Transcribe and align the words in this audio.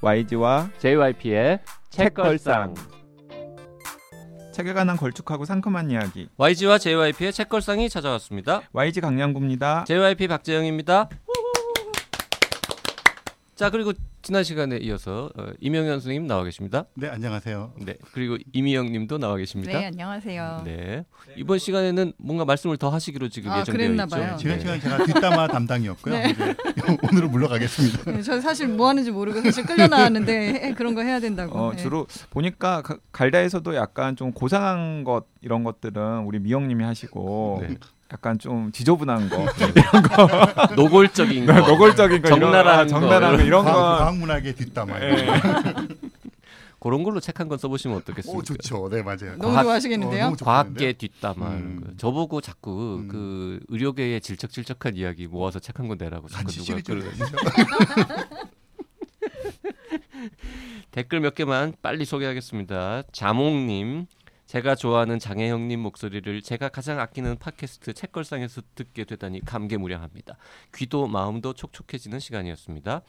YG와 0.00 0.70
JYP의 0.78 1.58
책걸상. 1.90 2.74
책에 4.52 4.72
관한 4.72 4.96
걸쭉하고 4.96 5.44
상큼한 5.44 5.90
이야기. 5.90 6.28
YG와 6.36 6.78
JYP의 6.78 7.32
책걸상이 7.32 7.88
찾아왔습니다. 7.88 8.62
YG 8.72 9.00
강량구입니다. 9.00 9.84
JYP 9.86 10.28
박재영입니다. 10.28 11.08
자 13.56 13.70
그리고 13.70 13.92
지난 14.20 14.42
시간에 14.44 14.76
이어서 14.78 15.30
어, 15.38 15.46
이명현 15.60 16.00
선생님 16.00 16.26
나와 16.26 16.42
계십니다. 16.44 16.84
네 16.94 17.08
안녕하세요. 17.08 17.72
네 17.80 17.94
그리고 18.12 18.36
이미영 18.52 18.90
님도 18.92 19.16
나와 19.18 19.36
계십니다. 19.36 19.78
네 19.78 19.86
안녕하세요. 19.86 20.62
네 20.64 21.04
이번 21.36 21.58
시간에는 21.58 22.12
뭔가 22.18 22.44
말씀을 22.44 22.76
더 22.76 22.90
하시기로 22.90 23.28
지금 23.28 23.50
아, 23.50 23.60
예정되어 23.60 23.72
그랬나 23.86 24.02
있죠. 24.04 24.16
봐요. 24.16 24.36
지난 24.38 24.56
네. 24.58 24.60
시간 24.60 24.80
제가 24.80 25.04
뒷담화 25.06 25.46
담당이었고요. 25.48 26.14
네. 26.14 26.30
이제 26.30 26.54
오늘은 27.10 27.30
물러가겠습니다. 27.30 28.10
네, 28.12 28.22
저 28.22 28.40
사실 28.40 28.68
뭐 28.68 28.88
하는지 28.88 29.10
모르고 29.12 29.40
사실 29.40 29.64
끌려 29.64 29.86
나왔는데 29.86 30.74
그런 30.76 30.94
거 30.94 31.02
해야 31.02 31.20
된다고. 31.20 31.56
어, 31.58 31.70
네. 31.72 31.78
주로 31.82 32.06
보니까 32.30 32.82
가- 32.82 32.98
갈다에서도 33.12 33.74
약간 33.76 34.14
좀 34.16 34.32
고상한 34.32 35.04
것 35.04 35.26
이런 35.40 35.62
것들은 35.64 36.24
우리 36.24 36.38
미영 36.40 36.66
님이 36.68 36.84
하시고 36.84 37.62
네. 37.66 37.76
약간 38.12 38.38
좀 38.38 38.72
지저분한 38.72 39.28
거, 39.28 39.44
노골적인 40.76 41.44
거, 41.46 41.52
노골적인 41.52 42.22
거, 42.22 42.28
이런, 42.28 42.40
정나라한 42.40 42.88
거 43.36 43.42
이런 43.42 43.64
과학, 43.64 43.74
거. 43.76 43.82
과학문학의 43.98 44.54
뒷담화. 44.54 45.00
예. 45.02 45.26
그런 46.80 47.02
걸로 47.02 47.18
책 47.20 47.38
한 47.40 47.48
권 47.48 47.58
써보시면 47.58 47.96
어떻겠습니까? 47.98 48.38
오 48.38 48.42
좋죠. 48.42 48.88
네 48.88 49.02
맞아요. 49.02 49.36
너무 49.36 49.52
과학- 49.52 49.62
좋아하시겠는데요? 49.64 50.22
어, 50.22 50.26
너무 50.28 50.36
과학계 50.36 50.92
뒷담화 50.94 51.48
음. 51.48 51.58
이런 51.58 51.80
거. 51.80 51.96
저보고 51.98 52.40
자꾸 52.40 53.00
음. 53.02 53.08
그 53.08 53.60
의료계의 53.68 54.20
질척질척한 54.20 54.96
이야기 54.96 55.26
모아서 55.26 55.58
책 55.58 55.78
한 55.80 55.88
권 55.88 55.98
내라고 55.98 56.28
자꾸 56.28 56.50
누가 56.52 56.62
시리 56.64 56.82
좀 56.82 57.00
그러 57.00 57.10
해주시죠. 57.10 57.36
댓글 60.90 61.20
몇 61.20 61.34
개만 61.34 61.74
빨리 61.82 62.04
소개하겠습니다. 62.04 63.02
자몽님, 63.12 64.06
제가 64.48 64.76
좋아하는 64.76 65.18
장혜영님 65.18 65.78
목소리를 65.80 66.40
제가 66.40 66.70
가장 66.70 66.98
아끼는 66.98 67.36
팟캐스트 67.36 67.92
책걸상에서 67.92 68.62
듣게 68.74 69.04
되다니 69.04 69.44
감개무량합니다. 69.44 70.38
귀도 70.74 71.06
마음도 71.06 71.52
촉촉해지는 71.52 72.18
시간이었습니다. 72.18 73.02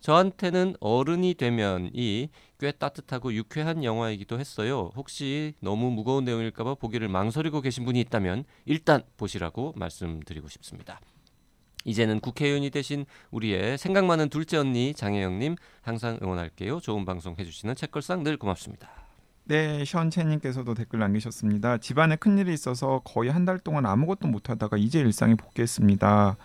저한테는 0.00 0.76
어른이 0.80 1.34
되면이 1.34 2.28
꽤 2.60 2.72
따뜻하고 2.72 3.32
유쾌한 3.32 3.84
영화이기도 3.84 4.38
했어요. 4.38 4.90
혹시 4.94 5.54
너무 5.60 5.90
무거운 5.90 6.26
내용일까봐 6.26 6.74
보기를 6.74 7.08
망설이고 7.08 7.62
계신 7.62 7.86
분이 7.86 7.98
있다면 8.00 8.44
일단 8.66 9.02
보시라고 9.16 9.72
말씀드리고 9.76 10.48
싶습니다. 10.48 11.00
이제는 11.86 12.20
국회의원이 12.20 12.68
되신 12.68 13.06
우리의 13.30 13.78
생각 13.78 14.04
많은 14.04 14.28
둘째 14.28 14.58
언니 14.58 14.92
장혜영님 14.92 15.56
항상 15.80 16.18
응원할게요. 16.22 16.80
좋은 16.80 17.06
방송 17.06 17.34
해주시는 17.38 17.76
책걸상 17.76 18.24
늘 18.24 18.36
고맙습니다. 18.36 19.01
네, 19.44 19.84
션채님께서도 19.84 20.74
댓글 20.74 21.00
남기셨습니다. 21.00 21.78
집안에 21.78 22.16
큰 22.16 22.38
일이 22.38 22.52
있어서 22.54 23.00
거의 23.04 23.30
한 23.30 23.44
달 23.44 23.58
동안 23.58 23.86
아무것도 23.86 24.28
못하다가 24.28 24.76
이제 24.76 25.00
일상에 25.00 25.34
복귀했습니다. 25.34 26.36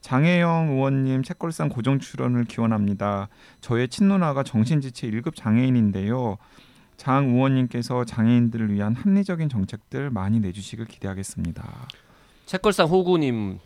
장혜영 0.00 0.68
의원님 0.72 1.24
책걸상 1.24 1.68
고정 1.68 1.98
출연을 1.98 2.44
기원합니다. 2.44 3.28
저의 3.60 3.88
친누나가 3.88 4.44
정신지체 4.44 5.10
1급 5.10 5.34
장애인인데요. 5.34 6.36
장 6.96 7.30
의원님께서 7.30 8.04
장애인들을 8.04 8.72
위한 8.72 8.94
합리적인 8.94 9.48
정책들 9.48 10.10
많이 10.10 10.38
내주시길 10.38 10.84
기대하겠습니다. 10.86 11.88
책걸상 12.46 12.86
호구님 12.86 13.58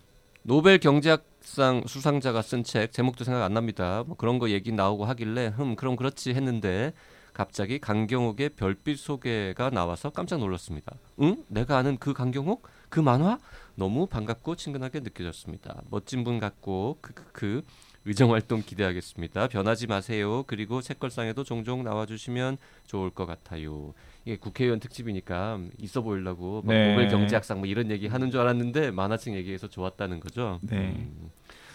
노벨 0.44 0.78
경제학상 0.78 1.82
수상자가 1.86 2.40
쓴 2.40 2.64
책 2.64 2.92
제목도 2.92 3.24
생각 3.24 3.42
안 3.44 3.52
납니다. 3.52 4.02
뭐 4.06 4.16
그런 4.16 4.38
거 4.38 4.48
얘기 4.48 4.72
나오고 4.72 5.04
하길래 5.04 5.48
흠 5.48 5.76
그럼 5.76 5.96
그렇지 5.96 6.32
했는데 6.32 6.94
갑자기 7.38 7.78
강경옥의 7.78 8.48
별빛 8.56 8.98
소개가 8.98 9.70
나와서 9.70 10.10
깜짝 10.10 10.40
놀랐습니다. 10.40 10.96
응? 11.20 11.44
내가 11.46 11.78
아는 11.78 11.96
그 11.96 12.12
강경옥? 12.12 12.66
그 12.88 12.98
만화? 12.98 13.38
너무 13.76 14.08
반갑고 14.08 14.56
친근하게 14.56 14.98
느껴졌습니다. 14.98 15.82
멋진 15.88 16.24
분 16.24 16.40
같고 16.40 16.98
크크크 17.00 17.62
의정 18.06 18.32
활동 18.32 18.60
기대하겠습니다. 18.60 19.46
변하지 19.46 19.86
마세요. 19.86 20.42
그리고 20.48 20.80
책걸상에도 20.82 21.44
종종 21.44 21.84
나와주시면 21.84 22.58
좋을 22.86 23.10
것 23.10 23.24
같아요. 23.24 23.94
이게 24.24 24.36
국회의원 24.36 24.80
특집이니까 24.80 25.60
있어 25.78 26.02
보이려고 26.02 26.62
막 26.62 26.72
네. 26.72 26.90
노벨 26.90 27.06
경제학상 27.06 27.58
뭐 27.58 27.68
이런 27.68 27.92
얘기 27.92 28.08
하는 28.08 28.32
줄 28.32 28.40
알았는데 28.40 28.90
만화책 28.90 29.34
얘기해서 29.34 29.68
좋았다는 29.68 30.18
거죠. 30.18 30.58
네. 30.62 30.76
음, 30.76 31.30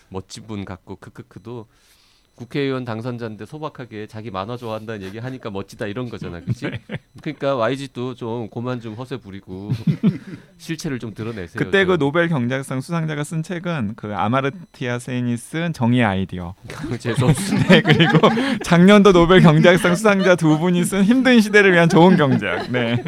멋진 0.10 0.46
분 0.46 0.66
같고 0.66 0.98
크크크도 0.98 1.68
국회의원 2.36 2.84
당선자인데 2.84 3.46
소박하게 3.46 4.08
자기 4.08 4.32
만화 4.32 4.58
좋아한다는 4.58 5.06
얘기 5.06 5.20
하니까 5.20 5.52
멋지다 5.52 5.86
이런 5.88 6.10
거잖아, 6.10 6.40
그렇지? 6.42 6.66
네. 6.66 6.80
그러니까 7.22 7.56
YG도 7.56 8.16
좀 8.16 8.50
고만 8.50 8.82
좀 8.82 8.96
허세 8.96 9.18
부리고 9.18 9.72
실체를 10.58 11.00
좀 11.00 11.14
드러내세요. 11.14 11.64
그때 11.64 11.86
그 11.86 11.94
좀. 11.94 12.00
노벨 12.00 12.30
경제학상 12.30 12.82
수상자가 12.82 13.24
쓴 13.24 13.44
책은 13.44 13.94
그 13.96 14.16
아마르티아 14.16 15.00
센이 15.00 15.38
쓴 15.38 15.74
정의의 15.74 16.06
아이디어. 16.06 16.56
죄송합니다. 17.00 17.68
네, 17.70 17.82
그리고 17.82 18.18
작년도 18.64 19.14
노벨 19.14 19.42
경제학상 19.42 19.96
수상자 19.96 20.36
두 20.36 20.58
분이 20.58 20.84
쓴 20.84 21.04
힘든 21.04 21.40
시대를 21.40 21.72
위한 21.72 21.88
좋은 21.88 22.18
경제학. 22.18 22.72
네. 22.72 23.04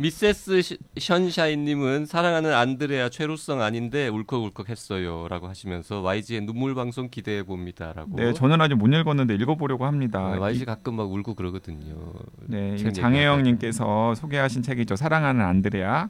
미세스 0.00 0.62
시- 0.62 0.78
션샤인님은 0.96 2.06
사랑하는 2.06 2.52
안드레아 2.54 3.08
최루성 3.08 3.60
아닌데 3.60 4.06
울컥울컥했어요라고 4.08 5.48
하시면서 5.48 6.00
YG의 6.02 6.42
눈물 6.42 6.74
방송 6.74 7.08
기대해 7.10 7.42
봅니다라고. 7.42 8.16
네, 8.16 8.32
저는 8.32 8.60
아직 8.60 8.76
못 8.76 8.86
읽었는데 8.86 9.34
읽어보려고 9.34 9.86
합니다. 9.86 10.20
아, 10.20 10.38
YG 10.38 10.62
이- 10.62 10.64
가끔 10.64 10.94
막 10.94 11.10
울고 11.10 11.34
그러거든요. 11.34 12.12
네, 12.46 12.76
장혜영님께서 12.92 14.14
소개하신 14.14 14.62
책이죠. 14.62 14.94
사랑하는 14.96 15.44
안드레아. 15.44 16.08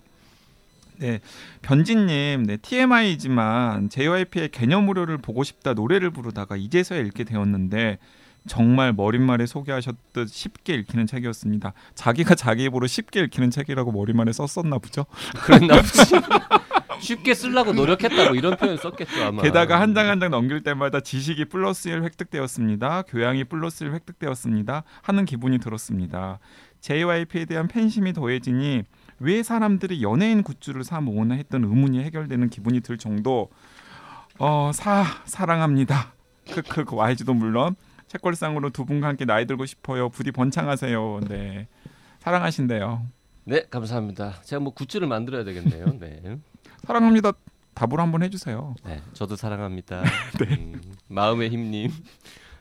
네, 0.99 1.21
변진님, 1.63 2.45
네 2.47 2.57
TMI지만 2.59 3.89
JYP의 3.89 4.51
개념 4.51 4.85
무료를 4.85 5.17
보고 5.19 5.45
싶다 5.45 5.73
노래를 5.73 6.11
부르다가 6.11 6.57
이제서야 6.57 6.99
읽게 7.01 7.23
되었는데 7.25 7.99
정말 8.47 8.93
머릿말에 8.93 9.47
소개하셨듯 9.47 10.29
쉽게 10.29 10.75
읽히는 10.75 11.07
책이었습니다. 11.07 11.73
자기가 11.95 12.35
자기 12.35 12.65
입으로 12.65 12.87
쉽게 12.87 13.21
읽히는 13.21 13.51
책이라고 13.51 13.93
머릿말에 13.93 14.33
썼었나 14.33 14.79
보죠. 14.79 15.05
그랬나 15.45 15.77
보지. 15.77 16.15
쉽게 17.01 17.35
쓰려고 17.35 17.73
노력했다고 17.73 18.35
이런 18.35 18.57
표현 18.57 18.77
썼겠죠 18.77 19.25
아마. 19.25 19.43
게다가 19.43 19.81
한 19.81 19.95
장 19.95 20.09
한 20.09 20.19
장 20.21 20.31
넘길 20.31 20.63
때마다 20.63 21.01
지식이 21.01 21.45
플러스 21.47 21.89
1 21.89 22.03
획득되었습니다. 22.03 23.03
교양이 23.03 23.45
플러스 23.45 23.85
1 23.85 23.93
획득되었습니다. 23.95 24.83
하는 25.03 25.25
기분이 25.25 25.59
들었습니다. 25.59 26.39
JYP에 26.81 27.45
대한 27.45 27.69
팬심이 27.69 28.13
더해지니 28.13 28.83
왜 29.21 29.43
사람들이 29.43 30.03
연예인 30.03 30.43
굿즈를 30.43 30.85
사 30.85 31.01
모으나 31.01 31.35
했던 31.35 31.65
의문이 31.65 32.03
해결되는 32.05 32.51
기분이 32.51 32.81
들 32.81 32.99
정도 32.99 33.49
어, 34.39 34.71
사 34.75 35.05
사랑합니다. 35.25 36.13
크크 36.53 36.85
그 36.85 36.97
YG도 36.97 37.35
물론 37.35 37.75
책걸상으로 38.09 38.71
두 38.71 38.85
분과 38.85 39.09
함께 39.09 39.25
나이 39.25 39.47
들고 39.47 39.67
싶어요. 39.67 40.09
부디 40.09 40.33
번창하세요. 40.33 41.21
네. 41.29 41.69
사랑하신대요. 42.21 43.07
네 43.45 43.63
감사합니다. 43.71 44.41
제가 44.43 44.61
뭐 44.61 44.75
굿즈를 44.75 45.07
만들어야 45.09 45.45
되겠네요. 45.45 45.87
네. 46.01 46.39
사랑합니다. 46.85 47.33
답으로 47.75 48.03
한번 48.03 48.23
해주세요. 48.23 48.75
네 48.85 49.01
저도 49.13 49.37
사랑합니다. 49.37 50.03
음, 50.51 50.81
마음의 51.09 51.51
힘님. 51.51 51.91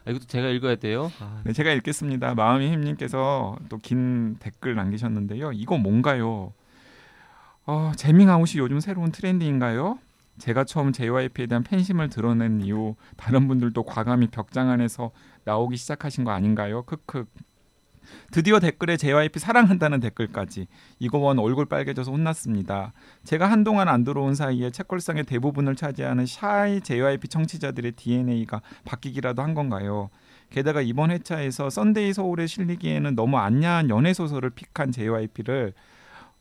아, 0.05 0.11
이것도 0.11 0.25
제가 0.25 0.47
읽어야 0.49 0.75
돼요. 0.75 1.11
아, 1.19 1.41
네, 1.43 1.51
제가 1.53 1.71
읽겠습니다. 1.71 2.35
마음의 2.35 2.71
힘님께서 2.71 3.57
또 3.67 3.77
긴 3.79 4.37
댓글 4.39 4.75
남기셨는데요. 4.75 5.51
이거 5.53 5.77
뭔가요? 5.77 6.53
어, 7.65 7.91
재밍아웃이 7.97 8.59
요즘 8.59 8.79
새로운 8.79 9.11
트렌드인가요? 9.11 9.99
제가 10.37 10.63
처음 10.65 10.93
JYP에 10.93 11.47
대한 11.47 11.63
팬심을 11.63 12.09
드러낸 12.09 12.61
이후 12.61 12.95
다른 13.17 13.47
분들도 13.47 13.83
과감히 13.83 14.27
벽장 14.27 14.69
안에서 14.69 15.11
나오기 15.47 15.77
시작하신 15.77 16.25
거 16.25 16.31
아닌가요? 16.31 16.83
크크. 16.83 17.25
드디어 18.31 18.59
댓글에 18.59 18.97
JYP 18.97 19.39
사랑한다는 19.39 20.01
댓글까지 20.01 20.67
이거 20.99 21.19
원 21.19 21.39
얼굴 21.39 21.65
빨개져서 21.65 22.11
혼났습니다. 22.11 22.93
제가 23.23 23.49
한동안 23.49 23.87
안 23.87 24.03
들어온 24.03 24.35
사이에 24.35 24.71
책걸상의 24.71 25.23
대부분을 25.23 25.75
차지하는 25.75 26.25
shy 26.25 26.81
JYP 26.81 27.29
청취자들의 27.29 27.93
DNA가 27.93 28.61
바뀌기라도 28.83 29.41
한 29.41 29.53
건가요? 29.53 30.09
게다가 30.49 30.81
이번 30.81 31.11
회차에서 31.11 31.69
썬데이 31.69 32.13
서울에 32.13 32.45
실리기에는 32.45 33.15
너무 33.15 33.37
안 33.37 33.52
야한 33.52 33.89
연애 33.89 34.13
소설을 34.13 34.49
pick한 34.51 34.91
JYP를 34.91 35.73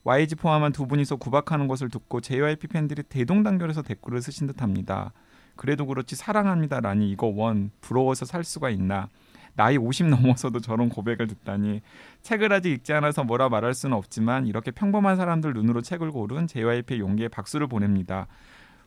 YG 0.02 0.36
포함한 0.36 0.72
두 0.72 0.86
분이서 0.86 1.16
구박하는 1.16 1.66
것을 1.68 1.90
듣고 1.90 2.20
JYP 2.20 2.68
팬들이 2.68 3.02
대동단결해서 3.04 3.82
댓글을 3.82 4.22
쓰신 4.22 4.46
듯합니다. 4.48 5.12
그래도 5.56 5.86
그렇지 5.86 6.16
사랑합니다라니 6.16 7.10
이거 7.10 7.26
원 7.26 7.70
부러워서 7.80 8.24
살 8.24 8.44
수가 8.44 8.70
있나? 8.70 9.08
나이 9.54 9.76
50 9.78 10.08
넘어서도 10.08 10.60
저런 10.60 10.88
고백을 10.88 11.26
듣다니 11.26 11.80
책을 12.22 12.52
아직 12.52 12.72
읽지 12.72 12.92
않아서 12.92 13.24
뭐라 13.24 13.48
말할 13.48 13.74
수는 13.74 13.96
없지만 13.96 14.46
이렇게 14.46 14.70
평범한 14.70 15.16
사람들 15.16 15.54
눈으로 15.54 15.80
책을 15.80 16.10
고른 16.10 16.46
JYP의 16.46 17.00
용기에 17.00 17.28
박수를 17.28 17.66
보냅니다. 17.66 18.26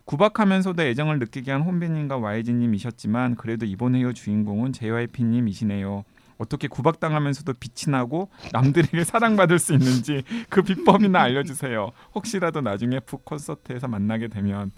구박하면서도 0.06 0.82
애정을 0.82 1.20
느끼게 1.20 1.52
한 1.52 1.62
혼비님과 1.62 2.18
YG님이셨지만 2.18 3.36
그래도 3.36 3.66
이번 3.66 3.96
회의 3.96 4.14
주인공은 4.14 4.74
JYP님이시네요. 4.74 6.04
어떻게 6.40 6.68
구박당하면서도 6.68 7.54
빛이 7.60 7.92
나고 7.92 8.30
남들에게 8.54 9.04
사랑받을 9.04 9.60
수 9.60 9.74
있는지 9.74 10.24
그 10.50 10.64
비법이나 10.64 11.22
알려주세요. 11.22 11.92
혹시라도 12.16 12.62
나중에 12.62 13.00
북 13.02 13.26
콘서트에서 13.26 13.88
만나게 13.88 14.30
되면 14.30 14.72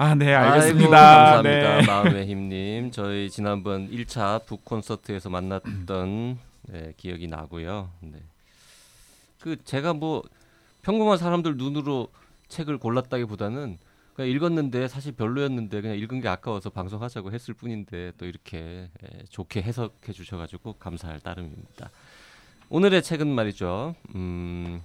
아네 0.00 0.32
아이고, 0.32 0.52
알겠습니다. 0.54 0.90
감사합니다. 0.90 1.80
네. 1.80 1.86
마음의 1.86 2.26
힘님. 2.28 2.92
저희 2.92 3.28
지난번 3.28 3.90
1차 3.90 4.46
북 4.46 4.64
콘서트에서 4.64 5.28
만났던 5.28 6.38
네, 6.68 6.92
기억이 6.96 7.26
나고요. 7.26 7.90
네. 8.02 8.18
그 9.40 9.56
제가 9.64 9.94
뭐 9.94 10.22
평범한 10.82 11.18
사람들 11.18 11.56
눈으로 11.56 12.12
책을 12.46 12.78
골랐다기보다는 12.78 13.76
그냥 14.14 14.30
읽었는데 14.30 14.86
사실 14.86 15.10
별로였는데 15.10 15.80
그냥 15.80 15.98
읽은 15.98 16.20
게 16.20 16.28
아까워서 16.28 16.70
방송하자고 16.70 17.32
했을 17.32 17.52
뿐인데 17.54 18.12
또 18.18 18.24
이렇게 18.24 18.88
예, 19.02 19.24
좋게 19.30 19.62
해석해 19.62 20.12
주셔가지고 20.12 20.74
감사할 20.74 21.18
따름입니다. 21.18 21.90
오늘의 22.68 23.02
책은 23.02 23.26
말이죠. 23.26 23.96
음, 24.14 24.80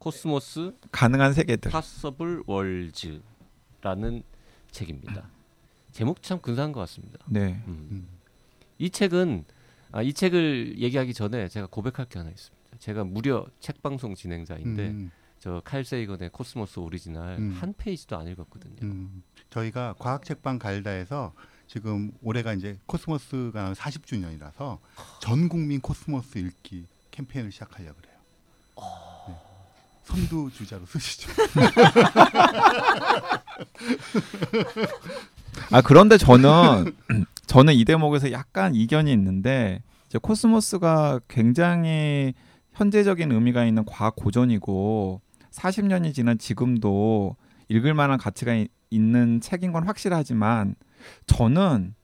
코스모스 0.00 0.74
가능한 0.90 1.34
세계들. 1.34 1.70
Possible 1.70 2.42
Worlds 2.46 3.20
라는 3.80 4.22
책입니다. 4.70 5.28
제목 5.92 6.22
참 6.22 6.40
근사한 6.40 6.72
것 6.72 6.80
같습니다. 6.80 7.18
네. 7.26 7.62
음. 7.66 7.88
음. 7.90 8.08
이 8.78 8.90
책은 8.90 9.44
아, 9.90 10.02
이 10.02 10.12
책을 10.12 10.78
얘기하기 10.78 11.14
전에 11.14 11.48
제가 11.48 11.66
고백할 11.66 12.06
게 12.08 12.18
하나 12.18 12.30
있습니다. 12.30 12.58
제가 12.78 13.04
무려 13.04 13.46
책 13.60 13.82
방송 13.82 14.14
진행자인데 14.14 14.88
음, 14.88 15.10
저 15.38 15.61
칼 15.61 15.84
세이건의 15.84 16.30
코스모스 16.30 16.78
오리지널 16.78 17.38
음. 17.38 17.56
한 17.58 17.74
페이지도 17.76 18.16
안 18.16 18.28
읽었거든요. 18.28 18.76
음. 18.82 19.22
저희가 19.50 19.94
과학 19.98 20.24
책방 20.24 20.58
갈다에서 20.58 21.32
지금 21.66 22.12
올해가 22.22 22.52
이제 22.54 22.78
코스모스가 22.86 23.74
40주년이라서 23.74 24.78
전 25.20 25.48
국민 25.48 25.80
코스모스 25.80 26.38
읽기 26.38 26.86
캠페인을 27.10 27.50
시작하려 27.50 27.92
그래요. 27.94 28.14
네. 28.76 28.82
선두 30.08 30.50
주자로 30.54 30.86
서시죠. 30.86 31.30
아 35.70 35.82
그런데 35.82 36.16
저는 36.16 36.92
저는 37.46 37.74
이 37.74 37.84
대목에서 37.84 38.32
약간 38.32 38.74
이견이 38.74 39.12
있는데 39.12 39.82
이제 40.06 40.18
코스모스가 40.20 41.20
굉장히 41.28 42.32
현재적인 42.72 43.30
의미가 43.32 43.64
있는 43.66 43.84
과학 43.84 44.16
고전이고 44.16 45.20
40년이 45.52 46.14
지난 46.14 46.38
지금도 46.38 47.36
읽을 47.68 47.92
만한 47.94 48.18
가치가 48.18 48.54
이- 48.54 48.68
있는 48.90 49.40
책인 49.42 49.72
건 49.72 49.86
확실하지만 49.86 50.74
저는 51.26 51.94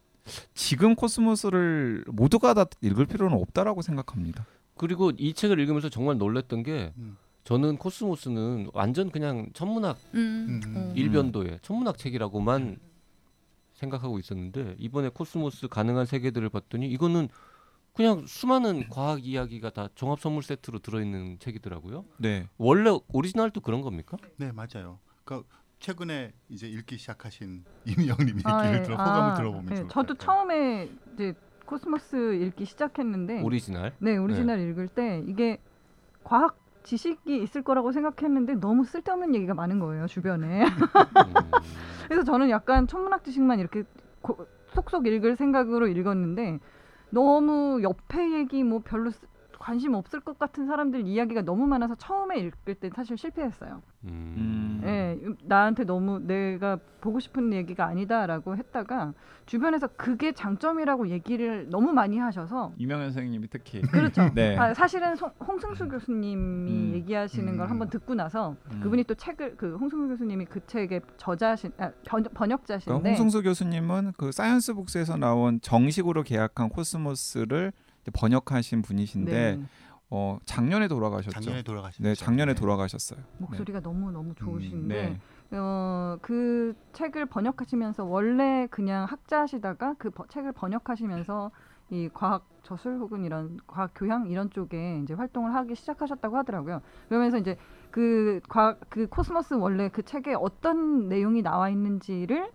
지금 0.55 0.95
코스모스를 0.95 2.05
모두가 2.09 2.53
다 2.55 2.65
읽을 2.83 3.07
필요는 3.07 3.37
없다라고 3.39 3.81
생각합니다. 3.83 4.45
그리고 4.77 5.13
이 5.17 5.33
책을 5.33 5.59
읽으면서 5.61 5.89
정말 5.89 6.19
놀랐던 6.19 6.63
게 6.65 6.93
음. 6.99 7.17
저는 7.45 7.77
코스모스는 7.77 8.71
완전 8.73 9.11
그냥 9.11 9.49
천문학 9.53 9.99
음. 10.15 10.61
음. 10.65 10.75
어. 10.77 10.93
일변도의 10.97 11.61
천문학 11.63 11.99
책이라고만 11.99 12.79
생각하고 13.75 14.19
있었는데 14.19 14.77
이번에 14.79 15.11
코스모스 15.11 15.69
가능한 15.69 16.07
세계들을 16.07 16.49
봤더니 16.49 16.89
이거는 16.91 17.29
그냥 17.93 18.27
수많은 18.27 18.89
과학 18.89 19.25
이야기가 19.25 19.71
다 19.71 19.89
종합 19.95 20.21
선물 20.21 20.43
세트로 20.43 20.81
들어있는 20.81 21.39
책이더라고요. 21.39 22.05
네. 22.17 22.49
원래 22.57 22.91
오리지널도 23.13 23.61
그런 23.61 23.83
겁니까? 23.83 24.17
네 24.37 24.51
맞아요. 24.51 24.99
그러니까 25.25 25.49
최근에 25.79 26.33
이제 26.49 26.67
읽기 26.67 26.97
시작하신 26.97 27.65
이민영님 27.87 28.29
얘기를 28.39 28.51
아, 28.51 28.67
예. 28.75 28.83
들어 28.83 28.97
소감을 28.97 29.31
아, 29.31 29.35
들어보면 29.35 29.73
예. 29.73 29.77
좋을 29.77 29.89
것 29.89 29.95
저도. 29.95 30.15
처음에 30.15 30.89
이제 31.15 31.35
코스모스 31.67 32.35
읽기 32.43 32.65
시작했는데 32.65 33.43
오리지널. 33.43 33.95
네 33.99 34.17
오리지널 34.17 34.61
읽을 34.61 34.89
때 34.89 35.23
이게 35.29 35.59
과학 36.25 36.64
지식이 36.85 37.43
있을 37.43 37.63
거라고 37.63 37.91
생각했는데 37.93 38.55
너무 38.57 38.85
쓸데없는 38.85 39.35
얘기가 39.35 39.55
많은 39.55 39.79
거예요 39.81 40.07
주변에. 40.07 40.65
음, 40.65 40.69
그래서 42.09 42.23
저는 42.25 42.51
약간 42.51 42.87
천문학 42.87 43.25
지식만 43.25 43.59
이렇게 43.59 43.83
고- 44.23 44.47
속속 44.69 45.07
읽을 45.07 45.37
생각으로 45.37 45.87
읽었는데 45.89 46.61
너무 47.11 47.81
옆에 47.83 48.33
얘기 48.33 48.63
뭐 48.63 48.81
별로 48.85 49.11
쓰- 49.11 49.27
관심 49.65 49.95
없을 49.95 50.21
것 50.21 50.39
같은 50.39 50.67
사람들 50.67 51.07
이야기가 51.07 51.41
너무 51.41 51.67
많아서 51.67 51.95
처음에 51.95 52.39
읽을 52.39 52.75
때 52.75 52.91
사실 52.95 53.17
실패했어요. 53.17 53.81
음. 54.05 54.83
예, 54.85 55.19
나한테 55.45 55.85
너무 55.85 56.19
내가 56.19 56.79
보고 57.01 57.19
싶은 57.19 57.51
얘기가 57.55 57.87
아니다라고 57.87 58.59
했다가 58.59 59.15
주변에서 59.47 59.87
그게 59.97 60.33
장점이라고 60.33 61.09
얘기를 61.09 61.67
너무 61.71 61.95
많이 61.95 62.19
하셔서 62.19 62.73
이명현 62.77 63.13
선생님이 63.13 63.49
특히 63.49 63.81
그렇죠. 63.81 64.29
네. 64.37 64.55
아, 64.59 64.75
사실은 64.75 65.17
송- 65.17 65.31
홍승수 65.41 65.89
교수님이 65.89 66.71
음. 66.71 66.93
얘기하시는 66.97 67.57
걸 67.57 67.67
음. 67.67 67.71
한번 67.71 67.89
듣고 67.89 68.15
나서 68.15 68.57
음. 68.71 68.81
그분이 68.83 69.05
또 69.05 69.15
책을 69.15 69.57
그 69.57 69.77
홍승수 69.77 70.09
교수님이 70.09 70.45
그 70.45 70.61
책의 70.67 71.01
저자신 71.17 71.73
아, 71.79 71.91
번, 72.07 72.23
번역자신데 72.23 72.85
그러니까 72.85 73.09
홍승수 73.09 73.43
교수님은 73.43 74.13
그 74.19 74.31
사이언스북스에서 74.31 75.17
나온 75.17 75.59
정식으로 75.63 76.23
계약한 76.23 76.69
코스모스를 76.69 77.73
번역하신 78.13 78.83
분이신데 78.83 79.57
네, 79.57 79.61
어, 80.11 80.39
작년에 80.45 80.89
돌아가셨죠. 80.89 81.31
작년에 81.31 81.63
돌아가신 81.63 82.05
네, 82.05 82.15
작년에 82.15 82.55
돌아가셨어요. 82.55 83.21
목소리가 83.39 83.81
너무 83.81 84.11
너무 84.11 84.35
좋으신데 84.35 85.19
네. 85.51 85.57
어, 85.57 86.19
그 86.23 86.75
책을 86.93 87.27
번역하시면서 87.27 88.05
원래 88.05 88.67
그냥 88.71 89.05
학자시다가 89.05 89.95
그 89.99 90.11
버- 90.11 90.27
책을 90.27 90.53
번역하시면서 90.53 91.51
이 91.91 92.09
과학 92.13 92.47
저술 92.63 92.99
혹은 92.99 93.25
이런 93.25 93.59
과학 93.67 93.93
교양 93.95 94.27
이런 94.29 94.51
쪽에 94.51 95.01
이제 95.03 95.13
활동을 95.15 95.55
하기 95.55 95.75
시작하셨다고 95.75 96.37
하더라고요. 96.39 96.81
그러면서 97.09 97.37
이제 97.39 97.57
그 97.91 98.41
과학 98.49 98.81
그 98.89 99.07
코스모스 99.07 99.55
원래 99.55 99.91
그 99.91 100.03
책에 100.03 100.35
어떤 100.35 101.09
내용이 101.09 101.43
나와 101.43 101.69
있는지를 101.69 102.51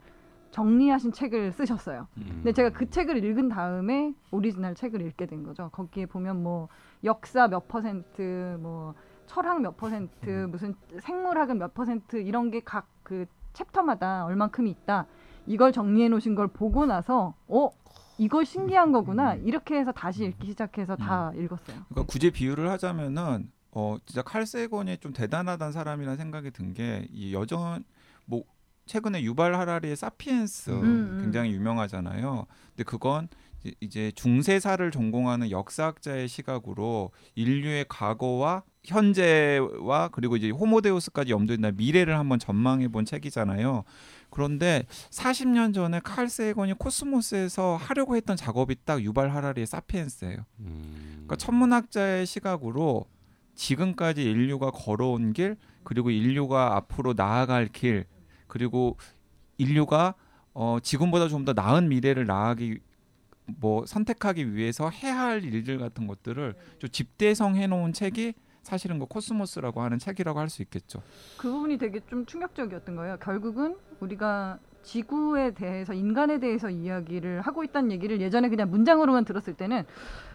정리하신 0.52 1.12
책을 1.12 1.52
쓰셨어요. 1.52 2.08
음. 2.18 2.24
근데 2.36 2.54
제가 2.54 2.70
그 2.72 2.90
책을 2.90 3.24
읽은 3.24 3.50
다음에 3.50 4.14
오리지널 4.32 4.76
책을 4.76 5.02
읽게 5.02 5.26
된 5.28 5.44
거죠. 5.44 5.70
거기에 5.72 6.06
보면 6.08 6.42
뭐 6.44 6.68
역사 7.04 7.48
몇 7.48 7.68
퍼센트, 7.68 8.58
뭐 8.60 8.94
철학 9.28 9.62
몇 9.62 9.78
퍼센트, 9.78 10.48
무슨 10.50 10.74
생물학은 11.00 11.58
몇 11.60 11.74
퍼센트 11.74 12.18
이런 12.22 12.50
게 12.52 12.62
각 12.62 12.88
그 13.04 13.26
chapter마다 13.54 14.26
얼만큼이 14.26 14.70
있다. 14.70 15.08
이걸 15.48 15.72
정리해 15.72 16.10
놓으신 16.10 16.36
걸 16.36 16.48
보고 16.48 16.86
나서 16.86 17.34
어 17.48 17.70
이거 18.20 18.44
신기한 18.44 18.92
거구나 18.92 19.34
이렇게 19.34 19.80
해서 19.80 19.92
다시 19.92 20.26
읽기 20.26 20.48
시작해서 20.50 20.96
다 20.96 21.32
읽었어요. 21.36 21.78
그러니까 21.90 22.04
굳이 22.12 22.30
비유를 22.30 22.70
하자면은 22.70 23.52
어 23.72 23.98
진짜 24.06 24.22
칼 24.22 24.46
세곤이 24.46 24.98
좀 24.98 25.12
대단하다는 25.14 25.72
사람이라는 25.74 26.18
생각이 26.18 26.52
든 26.52 26.74
게 26.76 27.08
이 27.12 27.34
여전 27.34 27.84
뭐 28.26 28.44
최근에 28.90 29.22
유발 29.22 29.54
하라리의 29.54 29.96
사피엔스 29.96 30.72
음, 30.72 30.84
음. 30.84 31.20
굉장히 31.22 31.52
유명하잖아요. 31.52 32.48
근데 32.70 32.84
그건 32.84 33.28
이제- 33.82 34.12
중세사를 34.16 34.90
전공하는 34.90 35.52
역사학자의 35.52 36.28
시각으로 36.28 37.12
인류의 37.36 37.86
과거와 37.88 38.64
현재와 38.86 40.08
그리고 40.12 40.38
이제 40.38 40.50
호모데우스까지 40.50 41.32
염두에 41.32 41.58
둔 41.58 41.76
미래를 41.78 42.18
한번 42.18 42.40
전망해 42.40 42.88
본 42.88 43.06
책이잖아요. 43.06 43.84
그런데 44.32 44.86
40년 45.12 45.74
전에 45.76 46.00
칼 46.04 46.28
세이건이 46.28 46.74
코스모스에서 46.80 47.76
하려고 47.76 48.16
했던 48.16 48.36
작업이 48.38 48.76
딱 48.86 49.04
유발 49.04 49.30
하라리의 49.30 49.68
사피엔스예요. 49.68 50.38
음. 50.62 51.12
그러니까 51.14 51.36
천문학자의 51.36 52.26
시각으로 52.26 53.06
지금까지 53.54 54.24
인류가 54.24 54.72
걸어온 54.72 55.34
길 55.34 55.58
그리고 55.84 56.10
인류가 56.10 56.76
앞으로 56.78 57.14
나아갈 57.16 57.68
길 57.68 58.06
그리고 58.50 58.98
인류가 59.58 60.16
어, 60.54 60.78
지금보다 60.82 61.28
좀 61.28 61.46
더 61.46 61.54
나은 61.54 61.88
미래를 61.90 62.26
나아기 62.26 62.80
뭐 63.46 63.86
선택하기 63.86 64.54
위해서 64.54 64.90
해야 64.90 65.20
할 65.22 65.44
일들 65.44 65.80
같은 65.80 66.06
것들을 66.06 66.54
좀 66.80 66.90
집대성 66.90 67.56
해 67.56 67.66
놓은 67.68 67.94
책이 67.94 68.34
사실은 68.62 69.00
그 69.00 69.06
코스모스라고 69.06 69.82
하는 69.82 69.98
책이라고 69.98 70.38
할 70.40 70.50
수 70.50 70.62
있겠죠. 70.62 71.02
그 71.38 71.50
부분이 71.50 71.78
되게 71.78 72.00
좀 72.08 72.26
충격적이었던 72.26 72.96
거예요. 72.96 73.18
결국은 73.20 73.76
우리가 74.02 74.60
지구에 74.84 75.52
대해서 75.52 75.94
인간에 75.94 76.40
대해서 76.40 76.70
이야기를 76.70 77.42
하고 77.42 77.64
있다는 77.64 77.92
얘기를 77.92 78.20
예전에 78.22 78.50
그냥 78.50 78.70
문장으로만 78.70 79.26
들었을 79.26 79.54
때는 79.54 79.84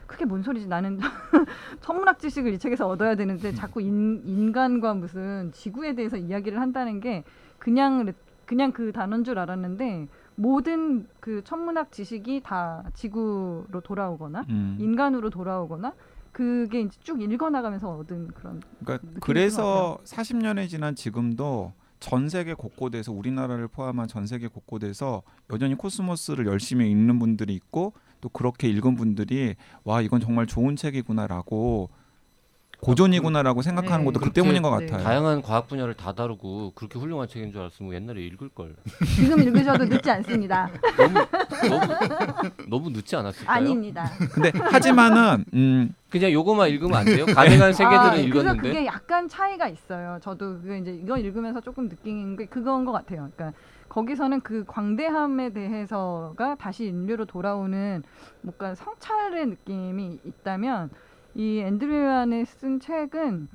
그게 0.07 0.25
뭔 0.25 0.43
소리지 0.43 0.67
나는 0.67 0.99
천문학 1.81 2.19
지식을 2.19 2.53
이 2.53 2.59
책에서 2.59 2.87
얻어야 2.89 3.15
되는데 3.15 3.53
자꾸 3.55 3.81
인, 3.81 4.23
인간과 4.27 4.95
무슨 4.95 5.51
지구에 5.53 5.95
대해서 5.95 6.17
이야기를 6.17 6.61
한다는 6.61 7.01
게 7.01 7.25
그냥 7.65 8.05
레- 8.05 8.13
그냥 8.45 8.73
그 8.73 8.93
단어인 8.93 9.25
줄 9.25 9.39
알았는데 9.39 10.07
모든 10.37 11.07
그 11.19 11.43
천문학 11.45 11.91
지식이 11.93 12.43
다 12.45 12.85
지구로 12.93 13.81
돌아오거나 13.83 14.45
음. 14.51 14.77
인간으로 14.79 15.31
돌아오거나 15.31 15.95
그게 16.31 16.83
이제 16.83 16.99
쭉 17.03 17.23
읽어나가면서 17.23 17.89
얻은 17.97 18.29
그런 18.35 18.61
그러니까 18.85 19.09
그래서 19.21 19.99
40년이 20.05 20.69
지난 20.69 20.95
지금도 20.95 21.73
전 22.01 22.29
세계 22.29 22.53
곳곳에서 22.53 23.13
우리나라를 23.13 23.69
포함한 23.69 24.09
전 24.09 24.27
세계 24.27 24.47
곳곳에서 24.49 25.23
여전히 25.51 25.75
코스모스를 25.75 26.45
열심히 26.47 26.91
읽는 26.91 27.19
분들이 27.19 27.55
있고 27.55 27.95
또 28.21 28.29
그렇게 28.29 28.69
읽은 28.69 28.95
분들이 28.97 29.55
와 29.85 30.03
이건 30.03 30.21
정말 30.21 30.47
좋은 30.47 30.77
책이구나라고 30.77 31.89
고전이구나라고 32.85 33.63
생각하는 33.63 34.05
네. 34.05 34.05
것도 34.05 34.21
그 34.21 34.31
때문인 34.31 34.61
것 34.61 34.79
네. 34.79 34.87
같아요. 34.87 35.03
다양한 35.03 35.41
과학 35.41 35.67
분야를 35.69 35.95
다 35.95 36.13
다루고 36.13 36.73
그렇게 36.75 36.99
훌륭한 36.99 37.27
책인 37.27 37.51
줄 37.51 37.63
알았으면 37.63 37.95
옛날에 37.95 38.21
읽을 38.21 38.51
걸. 38.51 38.75
지금 39.17 39.41
읽으셔도 39.41 39.87
늦지 39.87 40.11
않습니다. 40.11 40.69
너무 41.67 41.87
너무 41.87 42.51
너무 42.69 42.91
늦지 42.91 43.17
않았을까요? 43.17 43.57
아닙니다. 43.57 44.11
근데 44.33 44.53
하지만은 44.55 45.45
음, 45.55 45.95
그냥 46.11 46.31
요거만 46.31 46.69
읽으면 46.69 46.95
안 46.95 47.05
돼요? 47.07 47.25
가능한 47.25 47.73
세계들은 47.73 48.11
아, 48.11 48.17
읽었는데. 48.17 48.63
그게 48.63 48.87
약간 48.87 49.29
차이가 49.29 49.67
있어요. 49.67 50.19
저도 50.23 50.61
그게 50.61 50.79
이제 50.79 50.91
이거 51.03 51.17
읽으면서 51.17 51.63
조금 51.63 51.89
느낀 51.89 52.37
게 52.37 52.45
그건 52.45 52.85
것 52.85 52.93
같아요. 52.93 53.31
그러니까 53.35 53.59
거기서는 53.89 54.43
그 54.43 54.65
광대함에 54.67 55.55
대해서가 55.55 56.57
다시 56.57 56.85
인류로 56.85 57.25
돌아오는 57.25 58.03
뭔가 58.43 58.75
성찰의 58.75 59.47
느낌이 59.47 60.19
있다면 60.25 60.91
이 61.35 61.59
앤드류안이 61.61 62.45
쓴 62.45 62.81
책은 62.81 63.49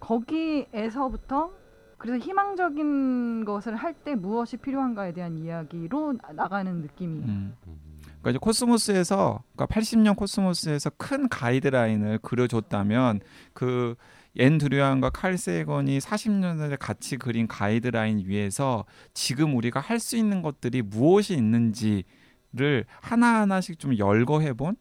거기에서부터 0.00 1.50
그래서 1.98 2.18
희망적인 2.18 3.44
것을 3.44 3.74
할 3.76 3.94
때 4.04 4.14
무엇이 4.14 4.56
필요한가에 4.58 5.12
대한 5.12 5.38
이야기로 5.38 6.12
나- 6.22 6.32
나가는 6.32 6.80
느낌이에요. 6.82 7.26
음. 7.26 7.56
음. 7.66 7.76
그러니까 8.20 8.30
이제 8.30 8.38
코스모스에서 8.40 9.42
그러니까 9.54 9.74
80년 9.74 10.14
코스모스에서 10.16 10.90
큰 10.98 11.28
가이드라인을 11.28 12.18
그려줬다면 12.18 13.20
그 13.52 13.94
앤 14.38 14.58
드류안과 14.58 15.08
칼 15.08 15.38
세이건이 15.38 15.96
40년 15.98 16.58
전에 16.58 16.76
같이 16.76 17.16
그린 17.16 17.48
가이드라인 17.48 18.18
위에서 18.26 18.84
지금 19.14 19.56
우리가 19.56 19.80
할 19.80 19.98
수 19.98 20.14
있는 20.18 20.42
것들이 20.42 20.82
무엇이 20.82 21.32
있는지를 21.32 22.84
하나하나씩 23.00 23.78
좀 23.78 23.96
열거해본 23.96 24.76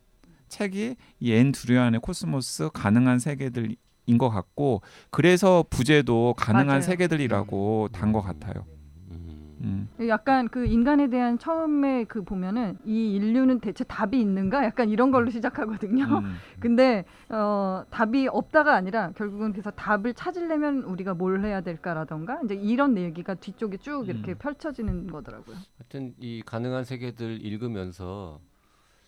책이 0.48 0.96
이 1.20 1.28
앤 1.28 1.52
드류안의 1.52 2.00
코스모스 2.02 2.70
가능한 2.74 3.20
세계들 3.20 3.76
인 4.08 4.18
것 4.20 4.30
같고 4.30 4.82
그래서 5.10 5.66
부제도 5.70 6.36
가능한 6.38 6.68
맞아요. 6.68 6.82
세계들이라고 6.82 7.90
단 7.92 8.14
것 8.14 8.22
같아요. 8.22 8.64
음. 9.10 9.90
음. 10.00 10.08
약간 10.08 10.48
그 10.48 10.68
인간에 10.68 11.10
대한 11.10 11.40
처음에 11.40 12.04
그 12.04 12.24
보면은 12.24 12.78
이 12.86 13.16
인류는 13.16 13.62
대체 13.62 13.84
답이 13.84 14.20
있는가? 14.22 14.64
약간 14.64 14.90
이런 14.90 15.10
걸로 15.10 15.32
시작하거든요. 15.32 16.04
음. 16.20 16.36
근데 16.60 17.04
어, 17.30 17.84
답이 17.90 18.28
없다가 18.28 18.76
아니라 18.76 19.10
결국은 19.16 19.54
그래서 19.54 19.72
답을 19.72 20.14
찾으려면 20.14 20.84
우리가 20.84 21.16
뭘 21.16 21.44
해야 21.44 21.62
될까라던가 21.62 22.42
이제 22.44 22.54
이런 22.54 22.98
얘기가 22.98 23.34
뒤쪽에 23.34 23.78
쭉 23.78 24.08
이렇게 24.08 24.34
음. 24.34 24.38
펼쳐지는 24.38 25.08
거더라고요. 25.08 25.56
하여튼 25.80 26.14
이 26.20 26.44
가능한 26.46 26.84
세계들 26.84 27.44
읽으면서 27.44 28.40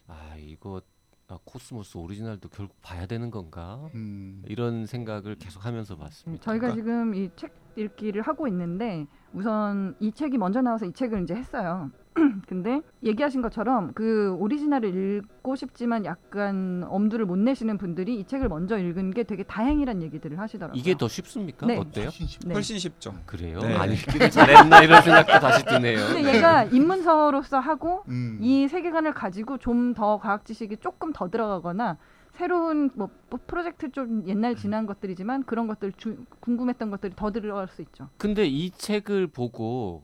아 0.07 0.33
이거 0.39 0.81
아, 1.29 1.37
코스모스 1.43 1.97
오리지널도 1.97 2.47
결국 2.49 2.81
봐야 2.81 3.05
되는 3.05 3.29
건가? 3.29 3.89
음. 3.95 4.41
이런 4.47 4.85
생각을 4.85 5.35
계속 5.35 5.65
하면서 5.65 5.97
봤습니다. 5.97 6.41
저희가 6.43 6.71
그러니까- 6.71 6.75
지금 6.81 7.15
이 7.15 7.29
책 7.35 7.53
읽기를 7.81 8.21
하고 8.23 8.47
있는데 8.47 9.05
우선 9.33 9.95
이 9.99 10.11
책이 10.11 10.37
먼저 10.37 10.61
나와서 10.61 10.85
이 10.85 10.91
책을 10.93 11.23
이제 11.23 11.35
했어요. 11.35 11.89
근데 12.47 12.81
얘기하신 13.03 13.43
것처럼 13.43 13.91
그 13.93 14.35
오리지널을 14.39 15.19
읽고 15.19 15.55
싶지만 15.55 16.03
약간 16.03 16.83
엄두를 16.87 17.27
못 17.27 17.37
내시는 17.37 17.77
분들이 17.77 18.15
이 18.19 18.23
책을 18.25 18.49
먼저 18.49 18.75
읽은 18.79 19.11
게 19.11 19.21
되게 19.23 19.43
다행이란 19.43 20.01
얘기들을 20.01 20.39
하시더라고요. 20.39 20.79
이게 20.79 20.97
더 20.97 21.07
쉽습니까? 21.07 21.67
네. 21.67 21.77
어때요? 21.77 22.05
훨씬 22.05 22.25
쉽- 22.25 22.41
네. 22.47 22.53
훨씬 22.55 22.79
쉽죠. 22.79 23.13
그래요? 23.27 23.59
네. 23.59 23.75
안 23.75 23.91
읽기를 23.91 24.31
잘했나 24.31 24.81
이런 24.81 25.01
생각도 25.03 25.33
다시 25.39 25.63
드네요. 25.65 25.97
근데 26.07 26.35
얘가 26.37 26.63
입문서로서 26.63 27.59
하고 27.59 28.03
음. 28.07 28.39
이 28.41 28.67
세계관을 28.67 29.13
가지고 29.13 29.57
좀 29.59 29.93
더 29.93 30.17
과학 30.19 30.43
지식이 30.45 30.77
조금 30.77 31.13
더 31.13 31.29
들어가거나 31.29 31.97
새로운 32.37 32.91
뭐, 32.95 33.09
뭐 33.29 33.39
프로젝트 33.47 33.91
좀 33.91 34.27
옛날 34.27 34.55
지난 34.55 34.85
것들이지만 34.85 35.43
그런 35.45 35.67
것들 35.67 35.93
주, 35.93 36.25
궁금했던 36.39 36.91
것들이 36.91 37.13
더 37.15 37.31
들어갈 37.31 37.67
수 37.67 37.81
있죠. 37.81 38.09
근데 38.17 38.45
이 38.45 38.69
책을 38.69 39.27
보고 39.27 40.03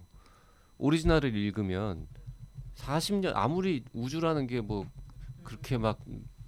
오리지널을 0.80 1.36
읽으면 1.36 2.08
40년 2.76 3.34
아무리 3.36 3.84
우주라는 3.94 4.48
게 4.48 4.62
뭐 4.62 4.86
그렇게 5.44 5.78
막 5.78 6.00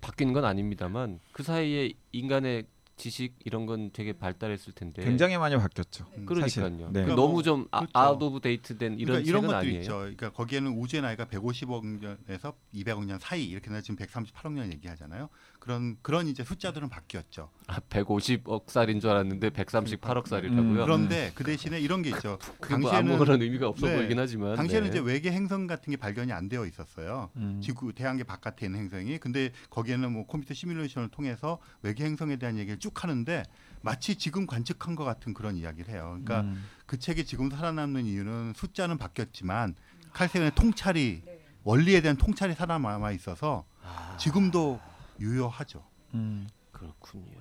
바뀌는 0.02 0.34
건 0.34 0.46
아닙니다만 0.46 1.20
그 1.34 1.44
사이에 1.44 1.94
인간의 2.12 2.66
지식 2.98 3.36
이런 3.44 3.66
건 3.66 3.92
되게 3.92 4.14
발달했을 4.14 4.72
텐데 4.72 5.04
굉장히 5.04 5.38
많이 5.38 5.58
바뀌었죠. 5.58 6.06
음. 6.18 6.26
그러니까요. 6.26 6.48
사실. 6.48 6.64
네. 6.64 6.78
그 6.78 6.92
그러니까 6.94 7.16
너무 7.16 7.34
뭐, 7.34 7.44
좀 7.44 7.68
아, 7.72 7.80
그렇죠. 7.80 7.92
out 7.94 8.22
of 8.24 8.40
date된 8.40 9.00
이런 9.00 9.22
그러니까 9.22 9.30
이런 9.30 9.42
것도 9.42 9.56
아니에요. 9.58 9.80
있죠. 9.82 9.98
그러니까 9.98 10.30
거기에는 10.32 10.72
우주의 10.78 11.02
나이가 11.02 11.26
150억 11.26 11.86
년에서 11.86 12.54
200억 12.74 13.06
년 13.06 13.20
사이 13.20 13.44
이렇게 13.44 13.70
해서 13.70 13.82
지금 13.82 13.98
138억 13.98 14.54
년 14.54 14.72
얘기하잖아요. 14.72 15.28
그런 15.66 15.98
그런 16.04 16.28
이제 16.28 16.44
숫자들은 16.44 16.90
바뀌었죠. 16.90 17.50
아, 17.66 17.80
150억 17.80 18.70
살인 18.70 19.00
줄 19.00 19.10
알았는데 19.10 19.50
138억 19.50 20.28
살이라고요. 20.28 20.62
음, 20.62 20.76
그런데 20.76 21.32
그 21.34 21.44
대신에 21.44 21.80
이런 21.80 22.04
게 22.04 22.12
있죠. 22.12 22.38
그게 22.62 22.78
뭐 22.78 22.92
당시에는 22.92 23.16
아무런 23.16 23.42
의미가 23.42 23.70
없어 23.70 23.88
네. 23.88 23.96
보이긴 23.96 24.20
하지만 24.20 24.56
당시에는 24.58 24.92
네. 24.92 24.96
이제 24.96 25.00
외계 25.04 25.32
행성 25.32 25.66
같은 25.66 25.90
게 25.90 25.98
발견이 25.98 26.32
안 26.32 26.50
되어 26.50 26.68
있었어요. 26.68 27.32
음. 27.38 27.60
지구 27.64 27.94
태양계 27.94 28.24
바깥에 28.24 28.68
있는 28.68 28.82
행성이 28.82 29.18
근데 29.18 29.50
거기에는 29.72 30.12
뭐 30.12 30.28
컴퓨터 30.28 30.54
시뮬레이션을 30.54 31.10
통해서 31.10 31.58
외계 31.82 32.06
행성에 32.06 32.36
대한 32.36 32.60
얘기를 32.60 32.78
쭉 32.78 33.04
하는데 33.04 33.42
마치 33.82 34.18
지금 34.18 34.46
관측한 34.46 34.96
것 34.96 35.04
같은 35.04 35.34
그런 35.34 35.58
이야기를 35.58 35.92
해요. 35.92 36.20
그러니까 36.24 36.42
음. 36.42 36.64
그 36.86 37.00
책이 37.00 37.26
지금 37.26 37.50
살아남는 37.50 38.06
이유는 38.06 38.54
숫자는 38.56 39.00
바뀌었지만 39.00 39.74
칼세건의 40.14 40.52
통찰이 40.54 41.24
원리에 41.64 42.02
대한 42.02 42.18
통찰이 42.18 42.54
살아남아 42.54 43.12
있어서 43.14 43.66
아, 43.82 44.16
지금도 44.18 44.80
유효하죠. 45.20 45.84
음. 46.14 46.48
그렇군요. 46.72 47.38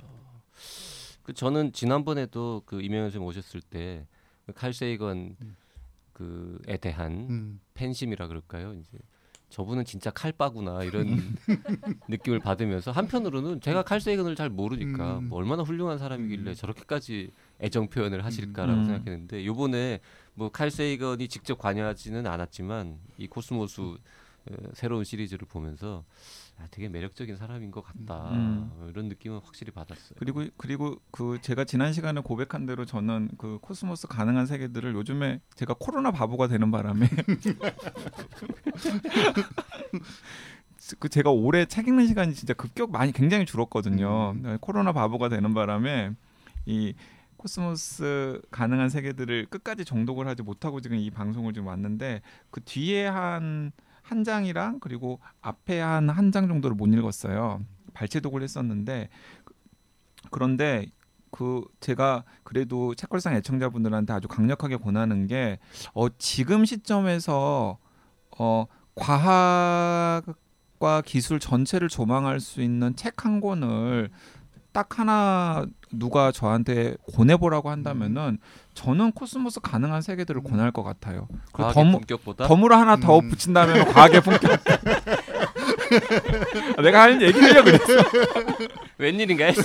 그 1.23 1.33
저는 1.33 1.73
지난번에도 1.73 2.62
그 2.66 2.81
이명현 2.81 3.11
선생 3.11 3.26
오셨을 3.26 3.61
때그 3.62 4.52
칼세이건 4.54 5.37
음. 5.40 5.57
그에 6.12 6.76
대한 6.76 7.26
음. 7.28 7.61
팬심이라 7.75 8.28
그럴까요? 8.28 8.75
이제 8.75 8.99
저분은 9.50 9.85
진짜 9.85 10.11
칼빠구나 10.11 10.83
이런 10.85 11.37
느낌을 12.09 12.40
받으면서 12.40 12.90
한편으로는 12.90 13.61
제가 13.61 13.83
칼세이건을 13.83 14.37
잘 14.37 14.49
모르니까 14.49 15.19
음. 15.19 15.28
뭐 15.28 15.38
얼마나 15.38 15.62
훌륭한 15.62 15.99
사람이길래 15.99 16.50
음. 16.50 16.54
저렇게까지 16.54 17.31
애정 17.61 17.88
표현을 17.88 18.25
하실까라고 18.25 18.81
음. 18.81 18.85
생각했는데 18.85 19.47
요번에 19.47 20.00
뭐 20.35 20.50
칼세이건이 20.50 21.28
직접 21.28 21.59
관여하지는 21.59 22.26
않았지만 22.26 22.99
이 23.19 23.26
코스모스 23.26 23.81
어, 23.81 24.54
새로운 24.75 25.04
시리즈를 25.04 25.47
보면서 25.49 26.04
아, 26.56 26.66
되게 26.70 26.88
매력적인 26.88 27.37
사람인 27.37 27.70
것 27.70 27.82
같다 27.82 28.30
음. 28.30 28.70
어, 28.75 28.87
이런 28.88 29.08
느낌은 29.08 29.40
확실히 29.42 29.73
받았어요. 29.73 30.16
그리고 30.18 30.44
그리고 30.56 31.00
그 31.11 31.38
제가 31.40 31.64
지난 31.64 31.92
시간에 31.92 32.20
고백한 32.20 32.66
대로 32.66 32.84
저는 32.84 33.30
그 33.38 33.58
코스모스 33.61 34.06
가능한 34.06 34.46
세계들을 34.46 34.94
요즘에 34.94 35.40
제가 35.56 35.75
코로나 35.78 36.12
바보가 36.12 36.49
되는 36.49 36.70
바람에 36.70 37.08
그 40.99 41.08
제가 41.08 41.30
올해 41.30 41.64
책 41.66 41.88
읽는 41.88 42.06
시간이 42.06 42.34
진짜 42.34 42.54
급격 42.54 42.90
많이 42.90 43.12
굉장히 43.12 43.46
줄었거든요. 43.46 44.32
음. 44.32 44.58
코로나 44.61 44.92
바보가 44.92 45.28
되는 45.28 45.54
바람에 45.54 46.12
이 46.66 46.94
코스모스 47.37 48.40
가능한 48.50 48.88
세계들을 48.88 49.46
끝까지 49.46 49.84
정독을 49.84 50.26
하지 50.26 50.42
못하고 50.42 50.80
지금 50.80 50.96
이 50.96 51.11
방송을 51.11 51.52
지금 51.52 51.68
왔는데 51.68 52.23
그 52.50 52.61
뒤에 52.62 53.06
한 53.06 53.73
한 54.04 54.25
장이랑 54.25 54.80
그리고 54.80 55.20
앞에 55.40 55.80
한 55.80 56.08
한 56.11 56.30
장 56.32 56.49
정도를 56.49 56.76
못 56.76 56.87
읽었어요. 56.87 57.61
발췌독을 57.94 58.42
했었는데 58.42 59.08
그- 59.44 59.54
그런데 60.30 60.87
그 61.30 61.62
제가 61.80 62.25
그래도 62.44 62.94
책걸상 62.94 63.34
애청자분들한테 63.34 64.12
아주 64.12 64.28
강력하게 64.28 64.76
권하는 64.76 65.26
게 65.26 65.58
어, 65.94 66.06
지금 66.18 66.64
시점에서 66.64 67.78
어, 68.38 68.66
과학과 68.94 71.02
기술 71.04 71.40
전체를 71.40 71.88
조망할 71.88 72.40
수 72.40 72.62
있는 72.62 72.94
책 72.96 73.25
한 73.25 73.40
권을 73.40 74.11
딱 74.73 74.99
하나 74.99 75.66
누가 75.92 76.32
저한테 76.32 76.96
권해보라고 77.14 77.70
한다면은 77.70 78.38
저는 78.75 79.12
코스모스 79.12 79.61
가능한 79.61 80.02
세계들을 80.02 80.43
권할 80.43 80.73
것 80.73 80.83
같아요. 80.83 81.28
그리고 81.52 81.73
과학의 81.73 81.75
덤, 81.75 81.93
품격보다 81.93 82.49
덤으로 82.49 82.75
하나 82.75 82.97
더 82.97 83.21
음. 83.21 83.31
붙인다면 83.31 83.87
과학의 83.87 84.21
품격. 84.21 84.61
내가 86.83 87.02
할 87.02 87.23
얘기를 87.23 87.62
그랬어. 87.62 87.85
웬일인가 88.99 89.45
했어. 89.47 89.62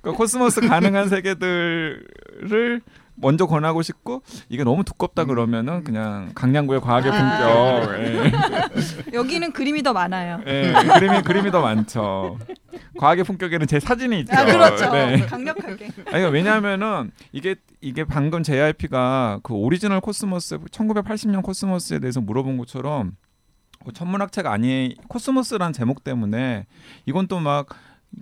그 0.00 0.12
코스모스 0.12 0.60
가능한 0.60 1.08
세계들을 1.08 2.82
먼저 3.14 3.46
권하고 3.46 3.82
싶고 3.82 4.22
이게 4.48 4.64
너무 4.64 4.84
두껍다 4.84 5.24
그러면은 5.24 5.84
그냥 5.84 6.32
강양구의 6.34 6.80
과학의 6.80 7.12
아. 7.12 7.80
품격. 7.80 8.00
예. 8.00 9.12
여기는 9.14 9.52
그림이 9.52 9.82
더 9.82 9.92
많아요. 9.92 10.40
예, 10.46 10.72
그림이 10.98 11.22
그림이 11.22 11.50
더 11.50 11.60
많죠. 11.60 12.38
과학의 12.98 13.24
품격에는 13.24 13.66
제 13.66 13.80
사진이 13.80 14.20
있죠. 14.20 14.34
아 14.34 14.44
그렇죠. 14.44 14.90
네. 14.92 15.20
강력하게. 15.26 15.90
아니 16.06 16.24
왜냐하면은 16.24 17.10
이게 17.32 17.56
이게 17.80 18.04
방금 18.04 18.42
JYP가 18.42 19.40
그 19.42 19.54
오리지널 19.54 20.00
코스모스 20.00 20.58
1980년 20.58 21.42
코스모스에 21.42 21.98
대해서 21.98 22.20
물어본 22.20 22.56
것처럼 22.58 23.12
뭐 23.84 23.92
천문학책 23.92 24.46
아니 24.46 24.94
코스모스란 25.08 25.72
제목 25.72 26.04
때문에 26.04 26.66
이건 27.06 27.26
또 27.26 27.47
막 27.47 27.68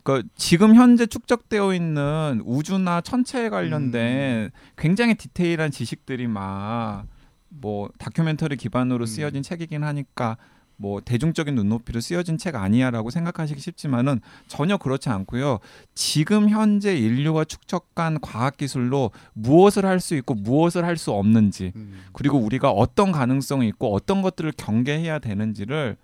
그러니까 0.03 0.29
지금 0.37 0.75
현재 0.75 1.07
축적되어 1.07 1.75
있는 1.75 2.43
우주나 2.45 3.01
천체에 3.01 3.49
관련된 3.49 4.51
굉장히 4.77 5.15
디테일한 5.15 5.71
지식들이 5.71 6.27
막 6.27 7.07
뭐 7.51 7.91
다큐멘터리 7.99 8.57
기반으로 8.57 9.05
음. 9.05 9.07
쓰여진 9.07 9.43
책이긴 9.43 9.83
하니까 9.83 10.37
뭐 10.77 11.01
대중적인 11.03 11.55
눈높이로 11.55 12.01
쓰여진 12.01 12.39
책 12.39 12.55
아니야라고 12.57 13.11
생각하시기 13.11 13.61
쉽지만은 13.61 14.21
전혀 14.47 14.79
그렇지 14.79 15.11
않고요. 15.11 15.59
지금 15.95 16.49
현재 16.49 16.97
인류가 16.97 17.45
축적한 17.45 18.21
과학 18.23 18.57
기술로 18.57 19.11
무엇을 19.35 19.85
할 19.85 20.01
수 20.01 20.15
있고 20.15 20.35
무엇을 20.35 20.87
할 20.87 20.97
수 20.97 21.13
없는지 21.13 21.73
음. 21.77 22.01
그리고 22.15 22.39
우리가 22.39 22.71
어떤 22.71 23.13
가능성이 23.13 23.69
있고 23.69 23.93
어떤 23.93 24.23
것들을 24.23 24.53
경계해야 24.57 25.19
되는지를 25.19 25.97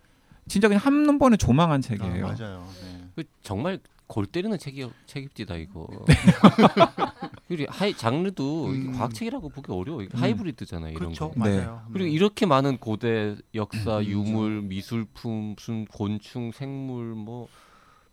진짜 0.47 0.69
그냥 0.69 0.83
한 0.85 1.19
번에 1.19 1.37
조망한 1.38 1.78
아, 1.78 1.81
책이에요. 1.81 2.26
맞아요. 2.26 2.66
네. 2.83 2.96
그 3.16 3.25
정말 3.42 3.80
골 4.06 4.26
때리는 4.26 4.56
책이 4.56 4.88
책입디다 5.06 5.56
이거. 5.56 5.88
네. 6.06 6.14
그리고 7.49 7.73
하이 7.73 7.94
장르도 7.94 8.66
음. 8.66 8.92
과학책이라고 8.92 9.49
보기 9.49 9.73
어려워. 9.73 10.02
이게 10.02 10.16
음. 10.16 10.23
하이브리드잖아요 10.23 10.90
이런 10.90 11.12
그렇죠. 11.12 11.30
거. 11.30 11.40
맞아요. 11.40 11.82
그리고 11.92 12.08
네. 12.08 12.11
이렇게 12.12 12.46
많은 12.46 12.78
고대 12.78 13.35
역사, 13.54 13.99
음. 13.99 14.04
유물, 14.04 14.62
미술품, 14.62 15.54
무슨 15.56 15.87
곤충, 15.87 16.52
생물 16.52 17.14
뭐 17.14 17.49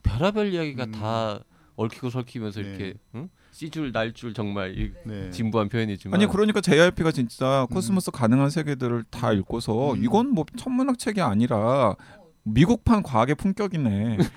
별의별 0.02 0.54
이야기가 0.54 0.86
음. 0.86 0.92
다 0.92 1.40
얽히고 1.76 2.10
설키면서 2.10 2.62
네. 2.62 2.68
이렇게 2.68 2.94
응? 3.16 3.30
씨줄 3.52 3.92
날줄 3.92 4.34
정말 4.34 4.78
이 4.78 4.92
네. 5.06 5.30
진부한 5.30 5.70
표현이지만 5.70 6.20
아니 6.20 6.30
그러니까 6.30 6.60
JYP가 6.60 7.12
진짜 7.12 7.68
코스모스 7.70 8.10
가능한 8.10 8.50
세계들을 8.50 9.04
다 9.12 9.32
읽고서 9.32 9.94
음. 9.94 10.04
이건 10.04 10.30
뭐 10.30 10.46
천문학 10.56 10.98
책이 10.98 11.22
아니라 11.22 11.96
미국판 12.44 13.04
과학의 13.04 13.36
품격이네. 13.36 14.18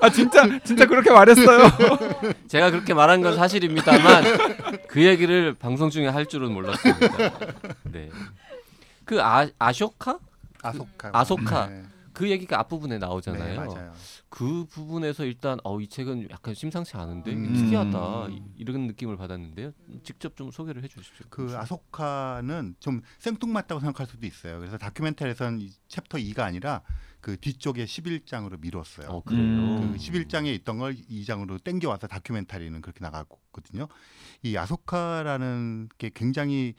아 0.00 0.10
진짜 0.10 0.46
진짜 0.64 0.86
그렇게 0.86 1.10
말했어요. 1.10 1.70
제가 2.48 2.70
그렇게 2.70 2.94
말한 2.94 3.20
건 3.20 3.36
사실입니다만 3.36 4.24
그 4.88 5.04
얘기를 5.04 5.54
방송 5.54 5.90
중에 5.90 6.08
할 6.08 6.24
줄은 6.26 6.52
몰랐습니다. 6.52 7.38
네. 7.84 8.08
그 9.04 9.22
아, 9.22 9.46
아쇼카 9.58 10.18
아소카. 10.62 11.10
아소카. 11.12 11.66
네. 11.66 11.82
그 12.20 12.28
얘기가 12.30 12.58
앞부분에 12.60 12.96
네, 12.96 12.98
나오잖아요. 12.98 13.56
맞아요. 13.58 13.92
그 14.28 14.66
부분에서 14.66 15.24
일단 15.24 15.58
어, 15.64 15.80
이 15.80 15.88
책은 15.88 16.28
약간 16.30 16.52
심상치 16.52 16.94
않은데 16.98 17.32
음. 17.32 17.54
특이하다 17.54 18.28
이- 18.28 18.42
이런 18.58 18.86
느낌을 18.88 19.16
받았는데요. 19.16 19.72
직접 20.04 20.36
좀 20.36 20.50
소개를 20.50 20.84
해주시죠. 20.84 21.24
그 21.30 21.56
아소카는 21.56 22.74
좀 22.78 23.00
생뚱맞다고 23.20 23.80
생각할 23.80 24.06
수도 24.06 24.26
있어요. 24.26 24.58
그래서 24.58 24.76
다큐멘터리에서는 24.76 25.62
이 25.62 25.70
챕터 25.88 26.18
2가 26.18 26.40
아니라 26.40 26.82
그 27.22 27.38
뒤쪽에 27.38 27.86
11장으로 27.86 28.60
미뤘어요. 28.60 29.08
어 29.08 29.22
그래요. 29.22 29.40
음. 29.42 29.92
그 29.92 29.96
11장에 29.98 30.46
있던 30.56 30.76
걸 30.78 30.94
2장으로 30.94 31.62
땡겨와서 31.64 32.06
다큐멘터리는 32.06 32.80
그렇게 32.82 33.00
나갔거든요. 33.00 33.88
이 34.42 34.56
아소카라는 34.58 35.88
게 35.96 36.10
굉장히 36.14 36.74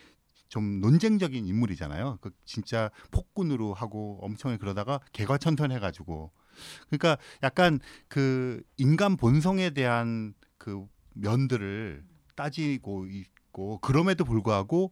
좀 0.51 0.81
논쟁적인 0.81 1.47
인물이잖아요. 1.47 2.17
그 2.19 2.29
진짜 2.43 2.91
폭군으로 3.11 3.73
하고 3.73 4.19
엄청 4.21 4.55
그러다가 4.57 4.99
개과천선 5.13 5.71
해가지고 5.71 6.29
그러니까 6.89 7.17
약간 7.41 7.79
그 8.09 8.61
인간 8.75 9.15
본성에 9.15 9.69
대한 9.69 10.33
그 10.57 10.85
면들을 11.13 12.03
따지고 12.35 13.07
있고 13.07 13.79
그럼에도 13.79 14.25
불구하고 14.25 14.91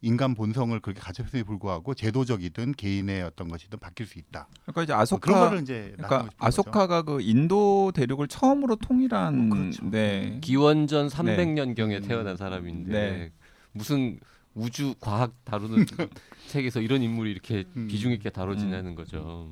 인간 0.00 0.34
본성을 0.34 0.78
그렇게 0.80 1.00
가졌음에 1.00 1.44
불구하고 1.44 1.94
제도적이든 1.94 2.72
개인의 2.72 3.22
어떤 3.22 3.46
것이든 3.46 3.78
바뀔 3.78 4.06
수 4.06 4.18
있다. 4.18 4.48
그러니까 4.62 4.82
이제 4.82 4.92
뭐 4.92 5.02
아소카 5.02 5.20
그런 5.20 5.40
거를 5.40 5.62
이제 5.62 5.92
그러니까 5.94 6.16
싶은 6.18 6.26
거죠. 6.26 6.36
아소카가 6.38 7.02
그 7.02 7.20
인도 7.20 7.92
대륙을 7.94 8.26
처음으로 8.26 8.74
통일한 8.74 9.52
어, 9.52 9.54
그렇죠. 9.54 9.88
네. 9.88 10.40
기원전 10.42 11.06
300년 11.06 11.76
경에 11.76 11.98
음. 11.98 12.02
태어난 12.02 12.36
사람인데 12.36 12.92
네. 12.92 13.32
무슨 13.70 14.18
우주 14.56 14.94
과학 15.00 15.32
다루는 15.44 15.84
책에서 16.48 16.80
이런 16.80 17.02
인물이 17.02 17.30
이렇게 17.30 17.64
음. 17.76 17.86
비중 17.88 18.10
있게 18.12 18.30
다뤄지냐는 18.30 18.94
거죠. 18.94 19.50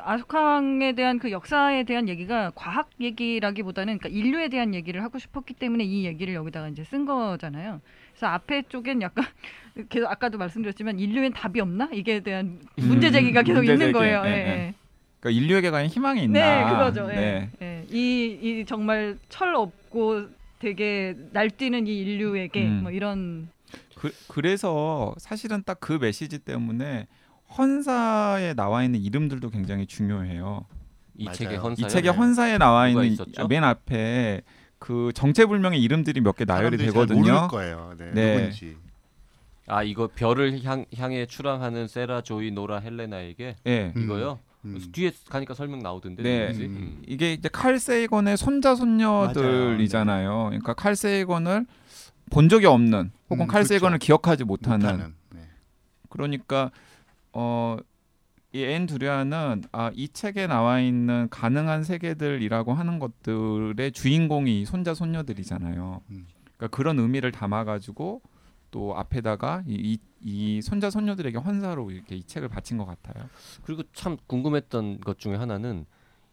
아소카왕에 0.00 0.92
대한 0.92 1.18
그 1.18 1.30
역사에 1.32 1.82
대한 1.82 2.08
얘기가 2.08 2.52
과학 2.54 2.88
얘기라기보다는 3.00 3.98
그러니까 3.98 4.08
인류에 4.18 4.48
대한 4.48 4.74
얘기를 4.74 5.02
하고 5.02 5.18
싶었기 5.18 5.54
때문에 5.54 5.84
이 5.84 6.06
얘기를 6.06 6.32
여기다가 6.34 6.68
이제 6.68 6.84
쓴 6.84 7.04
거잖아요. 7.04 7.80
그래서 8.12 8.26
앞에 8.28 8.62
쪽엔 8.68 9.02
약간 9.02 9.24
계속 9.90 10.06
아까도 10.06 10.38
말씀드렸지만 10.38 10.98
인류엔 10.98 11.32
답이 11.32 11.60
없나 11.60 11.90
이게 11.92 12.20
대한 12.20 12.60
문제 12.76 13.10
제기가 13.10 13.40
음, 13.40 13.44
계속 13.44 13.58
문제 13.58 13.72
있는 13.72 13.86
제기. 13.88 13.92
거예요. 13.92 14.22
예, 14.24 14.30
예, 14.30 14.34
예. 14.34 14.48
예. 14.48 14.74
그러니까 15.20 15.42
인류에게 15.42 15.70
과연 15.70 15.88
희망이 15.88 16.24
있나? 16.24 16.64
네, 16.64 16.70
그거죠. 16.70 17.08
예. 17.10 17.16
네. 17.16 17.50
예. 17.60 17.84
이, 17.90 18.38
이 18.40 18.64
정말 18.64 19.18
철 19.28 19.54
없고 19.54 20.28
되게 20.58 21.16
날뛰는 21.32 21.86
이 21.86 21.98
인류에게 21.98 22.64
음. 22.66 22.80
뭐 22.84 22.92
이런 22.92 23.48
그, 24.02 24.12
그래서 24.26 25.14
사실은 25.18 25.62
딱 25.64 25.78
그 25.80 25.92
메시지 26.00 26.40
때문에 26.40 27.06
헌사에 27.56 28.54
나와 28.54 28.82
있는 28.82 29.00
이름들도 29.00 29.50
굉장히 29.50 29.86
중요해요. 29.86 30.64
이. 31.16 31.30
책의 31.30 31.58
헌사 31.58 31.86
이 31.86 31.88
책의 31.88 32.10
헌사에 32.12 32.58
나와 32.58 32.88
있는 32.88 33.04
있었죠? 33.12 33.46
맨 33.46 33.62
앞에 33.62 34.42
그 34.80 35.12
정체불명의 35.14 35.80
이름들이 35.80 36.20
몇 36.20 36.34
개 36.36 36.44
나열이 36.44 36.78
되거든요. 36.78 37.20
모를 37.20 37.48
거예요. 37.48 37.94
네. 37.96 38.10
네. 38.12 38.36
누군지. 38.38 38.76
아 39.68 39.84
이거 39.84 40.08
별을 40.12 40.64
향, 40.64 40.84
향해 40.96 41.24
출항하는 41.26 41.86
세라 41.86 42.22
조이 42.22 42.50
노라 42.50 42.80
헬레나에게 42.80 43.56
예. 43.66 43.92
음. 43.94 44.02
이거요. 44.02 44.40
음. 44.64 44.80
뒤에 44.92 45.12
가니까 45.28 45.54
설명 45.54 45.78
나오던데. 45.80 46.22
네. 46.24 46.50
음. 46.50 46.60
음. 46.60 47.02
이게 47.06 47.32
이제 47.34 47.48
칼 47.52 47.78
세이건의 47.78 48.36
손자 48.36 48.74
손녀들이잖아요. 48.74 50.46
그러니까 50.48 50.74
칼 50.74 50.96
세이건을 50.96 51.66
본 52.32 52.48
적이 52.48 52.66
없는 52.66 53.12
혹은 53.28 53.44
음, 53.44 53.46
칼 53.46 53.62
그렇죠. 53.62 53.98
기억하지 53.98 54.44
못하는 54.44 54.86
못하는. 54.86 55.14
네. 55.30 55.40
그러니까 56.08 56.70
어, 57.32 57.76
이앤 58.54 58.86
두리안은 58.86 59.64
아, 59.70 59.90
이 59.94 60.08
책에 60.08 60.46
나와 60.46 60.80
있는 60.80 61.28
가능한 61.30 61.84
세계들이라고 61.84 62.72
하는 62.72 62.98
것들의 62.98 63.92
주인공이 63.92 64.64
손자 64.64 64.94
손녀들이잖아요. 64.94 66.00
음. 66.10 66.26
그러니까 66.56 66.74
그런 66.74 66.98
의미를 66.98 67.32
담아가지고 67.32 68.22
또 68.70 68.96
앞에다가 68.96 69.62
이, 69.66 69.74
이, 69.74 69.98
이 70.22 70.62
손자 70.62 70.88
손녀들에게 70.88 71.36
헌사로 71.36 71.90
이렇게 71.90 72.16
이 72.16 72.24
책을 72.24 72.48
바친 72.48 72.78
것 72.78 72.86
같아요. 72.86 73.28
그리고 73.62 73.82
참 73.92 74.16
궁금했던 74.26 75.00
것 75.00 75.18
중에 75.18 75.36
하나는 75.36 75.84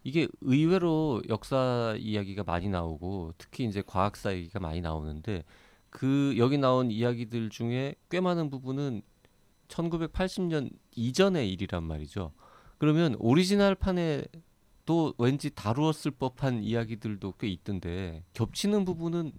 이게 0.06 0.30
의외로 0.40 1.22
역사 1.28 1.96
이야기가 2.00 2.44
많이 2.46 2.70
나오고 2.70 3.34
특히 3.38 3.66
이제 3.66 3.84
과학사 3.86 4.34
얘기가 4.34 4.60
많이 4.62 4.80
나오는데 4.80 5.44
그 5.90 6.36
여기 6.38 6.58
나온 6.58 6.92
이야기들 6.92 7.50
중에 7.50 7.96
꽤 8.10 8.20
많은 8.20 8.50
부분은 8.50 9.02
1980년 9.68 10.72
이전의 10.96 11.52
일이란 11.52 11.84
말이죠. 11.84 12.32
그러면 12.78 13.16
오리지널 13.20 13.76
판에도 13.76 15.14
왠지 15.18 15.50
다루었을 15.50 16.12
법한 16.12 16.64
이야기들도 16.64 17.34
꽤 17.40 17.48
있던데 17.48 18.24
겹치는 18.34 18.86
부분은 18.86 19.32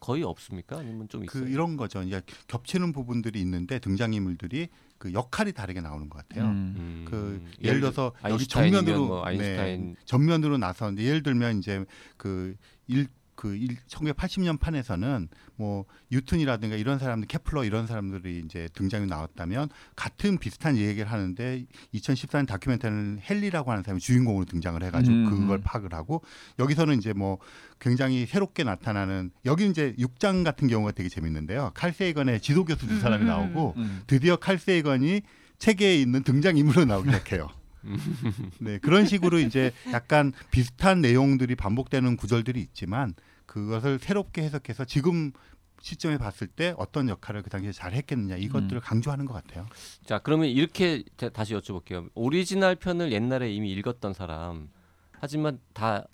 거의 0.00 0.22
없습니까? 0.24 0.78
아니면 0.78 1.08
좀 1.08 1.24
있어요? 1.24 1.44
그 1.44 1.48
이런 1.50 1.76
거죠. 1.76 2.02
이제 2.02 2.20
겹치는 2.48 2.92
부분들이 2.92 3.40
있는데 3.40 3.78
등장인물들이 3.78 4.68
그 4.98 5.12
역할이 5.12 5.52
다르게 5.52 5.80
나오는 5.80 6.08
것 6.08 6.18
같아요. 6.18 6.44
음. 6.50 6.74
음, 6.76 7.04
그 7.08 7.42
예를 7.62 7.80
들어서 7.80 8.12
여기 8.24 8.32
아인슈타인이면 8.34 8.84
정면으로 8.84 9.06
뭐 9.06 9.24
아인슈타인 9.24 9.86
네, 9.94 9.94
전면으로 10.04 10.58
나서는데 10.58 11.02
예를 11.02 11.22
들면 11.22 11.58
이제 11.58 11.84
그 12.16 12.56
일 12.88 13.08
그 13.36 13.54
일, 13.54 13.76
1980년 13.86 14.58
판에서는 14.58 15.28
뭐 15.56 15.84
뉴턴이라든가 16.10 16.76
이런 16.76 16.98
사람들 16.98 17.28
케플러 17.28 17.64
이런 17.64 17.86
사람들이 17.86 18.42
이제 18.44 18.68
등장이 18.72 19.06
나왔다면 19.06 19.68
같은 19.94 20.38
비슷한 20.38 20.76
얘기를 20.76 21.10
하는데 21.10 21.66
2014년 21.94 22.46
다큐멘터리는 22.46 23.20
헨리라고 23.22 23.70
하는 23.70 23.82
사람이 23.82 24.00
주인공으로 24.00 24.46
등장을 24.46 24.82
해가지고 24.82 25.14
음, 25.14 25.30
그걸 25.30 25.58
음. 25.58 25.62
파악을 25.62 25.92
하고 25.94 26.22
여기서는 26.58 26.98
이제 26.98 27.12
뭐 27.12 27.38
굉장히 27.78 28.26
새롭게 28.26 28.64
나타나는 28.64 29.30
여기 29.44 29.68
이제 29.68 29.94
6장 29.98 30.42
같은 30.42 30.66
경우가 30.66 30.92
되게 30.92 31.08
재밌는데요. 31.08 31.72
칼 31.74 31.92
세이건의 31.92 32.40
지도 32.40 32.64
교수 32.64 32.86
두 32.86 32.98
사람이 32.98 33.24
음, 33.24 33.26
음, 33.26 33.28
나오고 33.28 33.74
음. 33.76 34.02
드디어 34.06 34.36
칼 34.36 34.58
세이건이 34.58 35.20
책에 35.58 35.96
있는 36.00 36.22
등장 36.22 36.56
인물로 36.56 36.84
나오기 36.86 37.10
시작해요. 37.10 37.48
네 38.60 38.78
그런 38.78 39.06
식으로 39.06 39.38
이제 39.38 39.72
약간 39.92 40.32
비슷한 40.50 41.00
내용들이 41.00 41.54
반복되는 41.54 42.16
구절들이 42.16 42.60
있지만 42.60 43.14
그것을 43.46 43.98
새롭게 43.98 44.42
해석해서 44.42 44.84
지금 44.84 45.32
시점에 45.80 46.16
봤을 46.18 46.46
때 46.46 46.74
어떤 46.78 47.08
역할을 47.08 47.42
그 47.42 47.50
당시에 47.50 47.70
잘 47.72 47.92
했겠느냐 47.92 48.36
이것들을 48.36 48.80
강조하는 48.80 49.24
것 49.26 49.34
같아요. 49.34 49.66
자 50.04 50.18
그러면 50.18 50.48
이렇게 50.48 51.04
자- 51.16 51.28
다시 51.28 51.54
여쭤볼게요. 51.54 52.08
오리지널 52.14 52.76
편을 52.76 53.12
옛날에 53.12 53.52
이미 53.52 53.70
읽었던 53.72 54.14
사람 54.14 54.68
하지만 55.12 55.60
다 55.74 56.06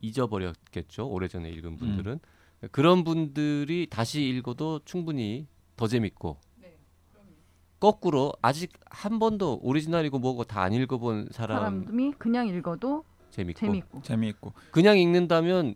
잊어버렸겠죠. 0.00 1.08
오래전에 1.08 1.50
읽은 1.50 1.76
분들은 1.76 2.20
그런 2.72 3.04
분들이 3.04 3.86
다시 3.90 4.22
읽어도 4.28 4.80
충분히 4.84 5.46
더 5.76 5.86
재밌고 5.86 6.38
거꾸로 7.80 8.32
아직 8.42 8.72
한 8.90 9.18
번도 9.18 9.60
오리지널이고 9.62 10.18
뭐고 10.18 10.44
다 10.44 10.62
안 10.62 10.72
읽어본 10.72 11.28
사람 11.30 11.84
사람이 11.84 12.12
그냥 12.18 12.48
읽어도 12.48 13.04
재밌고 13.30 13.58
재밌고. 13.60 14.02
재미있고 14.02 14.52
그냥 14.72 14.98
읽는다면 14.98 15.74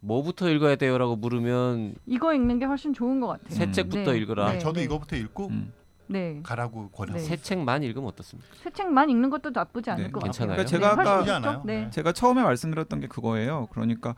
뭐부터 0.00 0.50
읽어야 0.50 0.76
돼요라고 0.76 1.16
물으면 1.16 1.94
이거 2.06 2.34
읽는 2.34 2.58
게 2.58 2.66
훨씬 2.66 2.92
좋은 2.92 3.20
것 3.20 3.28
같아요. 3.28 3.48
새 3.50 3.64
음. 3.64 3.72
책부터 3.72 4.12
네. 4.12 4.18
읽어라. 4.18 4.52
네, 4.52 4.58
저도 4.58 4.80
네. 4.80 4.84
이거부터 4.84 5.16
읽고 5.16 5.46
음. 5.48 5.72
네. 6.06 6.40
가라고 6.42 6.90
권해요. 6.90 7.16
네. 7.16 7.22
새 7.22 7.36
책만 7.38 7.82
읽으면 7.82 8.08
어떻습니까? 8.08 8.46
새 8.62 8.68
책만 8.70 9.08
읽는 9.08 9.30
것도 9.30 9.50
나쁘지 9.54 9.90
않을 9.90 10.04
네, 10.04 10.10
것 10.10 10.22
괜찮아요. 10.22 10.58
같아요. 10.58 10.78
그러니까 10.78 11.00
제가 11.24 11.40
네, 11.40 11.48
아까-? 11.48 11.62
네. 11.64 11.88
제가 11.90 12.12
처음에 12.12 12.42
말씀드렸던 12.42 13.00
게 13.00 13.06
그거예요. 13.06 13.68
그러니까 13.70 14.14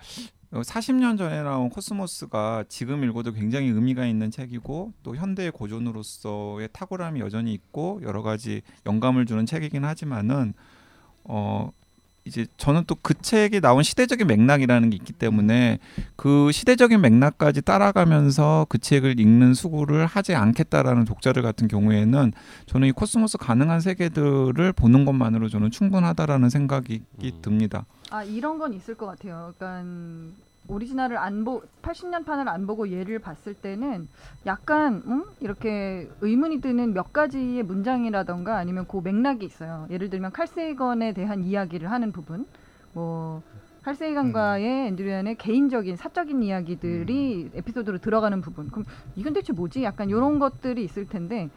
40년 0.52 1.18
전에 1.18 1.42
나온 1.42 1.68
코스모스가 1.68 2.64
지금 2.68 3.04
읽어도 3.04 3.32
굉장히 3.32 3.68
의미가 3.68 4.06
있는 4.06 4.30
책이고 4.30 4.92
또 5.02 5.16
현대의 5.16 5.50
고전으로서의 5.50 6.68
탁월함이 6.72 7.20
여전히 7.20 7.52
있고 7.52 8.00
여러 8.02 8.22
가지 8.22 8.62
영감을 8.86 9.26
주는 9.26 9.44
책이긴 9.44 9.84
하지만은 9.84 10.54
어 11.24 11.70
이제 12.26 12.46
저는 12.56 12.84
또 12.86 12.96
그 13.06 13.14
책이 13.14 13.60
나온 13.60 13.84
시대적인 13.84 14.26
맥락이라는 14.26 14.90
게 14.90 14.96
있기 14.96 15.12
때문에 15.12 15.78
그 16.16 16.50
시대적인 16.50 17.00
맥락까지 17.00 17.62
따라가면서 17.62 18.66
그 18.68 18.78
책을 18.78 19.20
읽는 19.20 19.54
수고를 19.54 20.06
하지 20.06 20.34
않겠다라는 20.34 21.04
독자들 21.04 21.42
같은 21.42 21.68
경우에는 21.68 22.32
저는 22.66 22.88
이 22.88 22.92
코스모스 22.92 23.38
가능한 23.38 23.80
세계들을 23.80 24.72
보는 24.72 25.04
것만으로 25.04 25.48
저는 25.48 25.70
충분하다라는 25.70 26.50
생각이 26.50 27.02
음. 27.22 27.30
듭니다. 27.42 27.86
아 28.10 28.24
이런 28.24 28.58
건 28.58 28.72
있을 28.72 28.96
것 28.96 29.06
같아요. 29.06 29.52
그러니까 29.56 29.84
오리지널을 30.68 31.16
안 31.16 31.44
보, 31.44 31.62
80년 31.82 32.24
판을 32.24 32.48
안 32.48 32.66
보고 32.66 32.90
얘를 32.90 33.18
봤을 33.18 33.54
때는 33.54 34.08
약간 34.46 35.02
음? 35.06 35.24
이렇게 35.40 36.08
의문이 36.20 36.60
드는 36.60 36.94
몇 36.94 37.12
가지의 37.12 37.62
문장이라던가 37.62 38.56
아니면 38.56 38.86
그 38.88 39.00
맥락이 39.02 39.44
있어요. 39.44 39.86
예를 39.90 40.10
들면 40.10 40.32
칼세이건에 40.32 41.12
대한 41.12 41.44
이야기를 41.44 41.90
하는 41.90 42.12
부분, 42.12 42.46
뭐 42.92 43.42
칼세이건과의 43.82 44.88
앤 44.88 45.00
드루얀의 45.00 45.36
개인적인 45.36 45.94
사적인 45.94 46.42
이야기들이 46.42 47.50
에피소드로 47.54 47.98
들어가는 47.98 48.40
부분. 48.40 48.68
그럼 48.68 48.84
이건 49.14 49.32
대체 49.32 49.52
뭐지? 49.52 49.84
약간 49.84 50.10
이런 50.10 50.40
것들이 50.40 50.82
있을 50.82 51.06
텐데. 51.06 51.48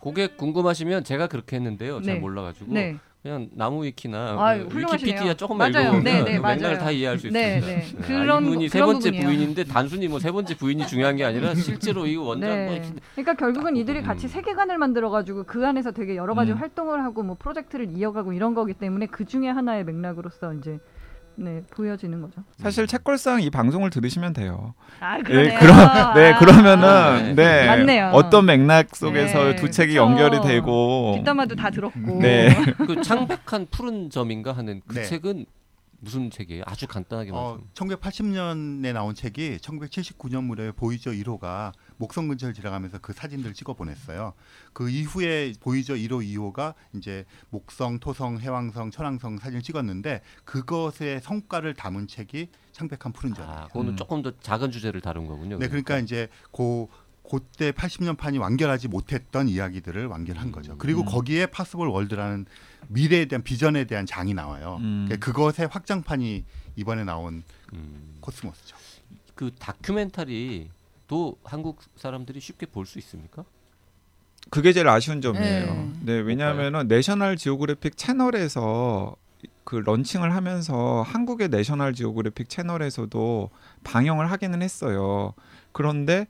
그게 0.00 0.28
궁금하시면 0.28 1.04
제가 1.04 1.26
그렇게 1.26 1.56
했는데요. 1.56 2.00
잘 2.00 2.14
네. 2.14 2.20
몰라가지고 2.20 2.72
네, 2.72 2.96
그냥 3.26 3.48
나무 3.54 3.84
위키나 3.84 4.36
아유, 4.38 4.68
그. 4.68 4.78
위키피디아 4.78 5.34
조금만 5.34 5.72
맞아요. 5.72 5.88
읽어보면 5.88 6.04
네, 6.04 6.22
네, 6.22 6.36
그 6.38 6.42
맥락을 6.46 6.62
맞아요. 6.62 6.78
다 6.78 6.90
이해할 6.92 7.18
수 7.18 7.28
네, 7.28 7.56
있습니다. 7.56 7.66
네. 7.66 7.82
네. 7.82 8.06
그런 8.06 8.44
아, 8.44 8.46
이분이 8.46 8.68
세 8.68 8.80
번째 8.80 9.10
부분이에요. 9.10 9.26
부인인데 9.26 9.64
단순히 9.64 10.06
뭐 10.06 10.20
세 10.20 10.30
번째 10.30 10.56
부인이 10.56 10.86
중요한 10.86 11.16
게 11.16 11.24
아니라 11.24 11.54
실제로 11.56 12.06
이 12.06 12.14
원작 12.16 12.46
뭐 12.46 12.56
네. 12.56 12.82
그러니까 13.16 13.34
결국은 13.34 13.74
딱 13.74 13.80
이들이 13.80 13.98
보고, 14.00 14.06
같이 14.08 14.26
음. 14.26 14.28
세계관을 14.28 14.78
만들어가지고 14.78 15.44
그 15.44 15.66
안에서 15.66 15.90
되게 15.90 16.14
여러 16.16 16.34
가지 16.34 16.52
음. 16.52 16.56
활동을 16.58 17.02
하고 17.02 17.24
뭐 17.24 17.36
프로젝트를 17.36 17.88
이어가고 17.90 18.32
이런 18.32 18.54
거기 18.54 18.74
때문에 18.74 19.06
그 19.06 19.24
중에 19.24 19.48
하나의 19.48 19.84
맥락으로서 19.84 20.54
이제 20.54 20.78
네 21.38 21.62
보여지는 21.70 22.20
거죠. 22.22 22.42
사실 22.58 22.86
책걸상 22.86 23.42
이 23.42 23.50
방송을 23.50 23.90
들으시면 23.90 24.32
돼요. 24.32 24.74
아 25.00 25.18
예, 25.18 25.22
그러네요. 25.22 25.58
그럼 25.58 26.14
네 26.14 26.32
아, 26.32 26.38
그러면은 26.38 27.34
네, 27.34 27.66
맞네요. 27.66 28.10
어떤 28.14 28.46
맥락 28.46 28.96
속에서 28.96 29.44
네, 29.44 29.56
두 29.56 29.70
책이 29.70 29.92
그쵸. 29.92 30.02
연결이 30.02 30.40
되고 30.40 31.12
뒷담화도 31.16 31.56
다 31.56 31.70
들었고. 31.70 32.20
네. 32.20 32.48
그 32.78 33.02
창백한 33.02 33.66
푸른 33.70 34.08
점인가 34.10 34.52
하는 34.52 34.80
그 34.86 34.94
네. 34.96 35.04
책은 35.04 35.46
무슨 36.06 36.30
책이에요? 36.30 36.62
아주 36.66 36.86
간단하게 36.86 37.32
어, 37.32 37.58
말씀. 37.58 37.68
1980년에 37.74 38.92
나온 38.92 39.12
책이 39.12 39.58
1979년 39.58 40.44
무렵에 40.44 40.70
보이저 40.70 41.10
1호가 41.10 41.72
목성 41.96 42.28
근처를 42.28 42.54
지나가면서 42.54 42.98
그 42.98 43.12
사진들을 43.12 43.54
찍어 43.54 43.74
보냈어요. 43.74 44.32
그 44.72 44.88
이후에 44.88 45.52
보이저 45.60 45.94
1호, 45.94 46.24
2호가 46.24 46.74
이제 46.94 47.24
목성, 47.50 47.98
토성, 47.98 48.38
해왕성, 48.38 48.92
천왕성 48.92 49.38
사진을 49.38 49.62
찍었는데 49.62 50.20
그것의 50.44 51.20
성과를 51.22 51.74
담은 51.74 52.06
책이 52.06 52.50
창백한 52.70 53.12
푸른 53.12 53.34
점이에요. 53.34 53.52
아, 53.58 53.66
그거는 53.66 53.94
음. 53.94 53.96
조금 53.96 54.22
더 54.22 54.30
작은 54.38 54.70
주제를 54.70 55.00
다룬 55.00 55.26
거군요. 55.26 55.58
네, 55.58 55.66
그러니까 55.66 55.98
이제 55.98 56.28
고 56.52 56.86
그 56.86 57.05
때 57.58 57.72
80년 57.72 58.16
판이 58.16 58.38
완결하지 58.38 58.88
못했던 58.88 59.48
이야기들을 59.48 60.06
완결한 60.06 60.52
거죠. 60.52 60.76
그리고 60.78 61.00
음. 61.00 61.06
거기에 61.06 61.46
Possible 61.46 61.88
World라는 61.88 62.46
미래에 62.88 63.24
대한 63.26 63.42
비전에 63.42 63.84
대한 63.84 64.06
장이 64.06 64.32
나와요. 64.34 64.76
음. 64.80 65.06
그러니까 65.08 65.24
그것의 65.26 65.68
확장판이 65.70 66.44
이번에 66.76 67.04
나온 67.04 67.42
음, 67.72 68.14
코스모스죠. 68.20 68.76
그 69.34 69.50
다큐멘터리도 69.58 71.38
한국 71.44 71.80
사람들이 71.96 72.40
쉽게 72.40 72.66
볼 72.66 72.86
수 72.86 72.98
있습니까? 72.98 73.44
그게 74.50 74.72
제일 74.72 74.88
아쉬운 74.88 75.20
점이에요. 75.20 75.66
네. 75.74 75.92
네, 76.02 76.12
왜냐하면은 76.20 76.86
내셔널 76.86 77.36
지오그래픽 77.36 77.96
채널에서 77.96 79.16
그 79.64 79.74
런칭을 79.76 80.32
하면서 80.32 81.02
한국의 81.02 81.48
내셔널 81.48 81.92
지오그래픽 81.94 82.48
채널에서도 82.48 83.50
방영을 83.82 84.30
하기는 84.30 84.62
했어요. 84.62 85.34
그런데 85.72 86.28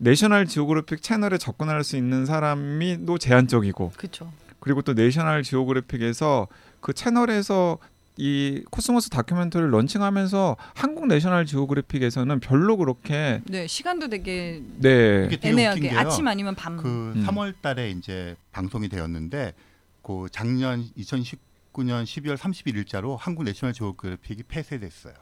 내셔널 0.00 0.46
지오그래픽 0.46 1.02
채널에 1.02 1.38
접근할 1.38 1.84
수 1.84 1.96
있는 1.96 2.26
사람이 2.26 3.06
또 3.06 3.18
제한적이고 3.18 3.92
그렇죠. 3.96 4.32
그리고 4.60 4.82
또 4.82 4.94
내셔널 4.94 5.42
지오그래픽에서 5.42 6.48
그 6.80 6.92
채널에서 6.92 7.78
이 8.16 8.62
코스모스 8.70 9.10
다큐멘터리를 9.10 9.72
런칭하면서 9.72 10.56
한국 10.74 11.06
내셔널 11.08 11.46
지오그래픽에서는 11.46 12.38
별로 12.40 12.76
그렇게 12.76 13.40
네 13.46 13.66
시간도 13.66 14.08
되게 14.08 14.62
네 14.78 15.28
애매하게 15.42 15.88
게요. 15.88 15.98
아침 15.98 16.28
아니면 16.28 16.54
밤. 16.54 16.76
그 16.76 17.12
음. 17.16 17.26
3월 17.26 17.54
달에 17.60 17.90
이제 17.90 18.36
방송이 18.52 18.88
되었는데 18.88 19.54
그 20.02 20.28
작년 20.30 20.84
2019년 20.96 22.04
12월 22.04 22.36
31일자로 22.36 23.16
한국 23.18 23.42
내셔널 23.44 23.72
지오그래픽이 23.72 24.44
폐쇄됐어요. 24.44 25.14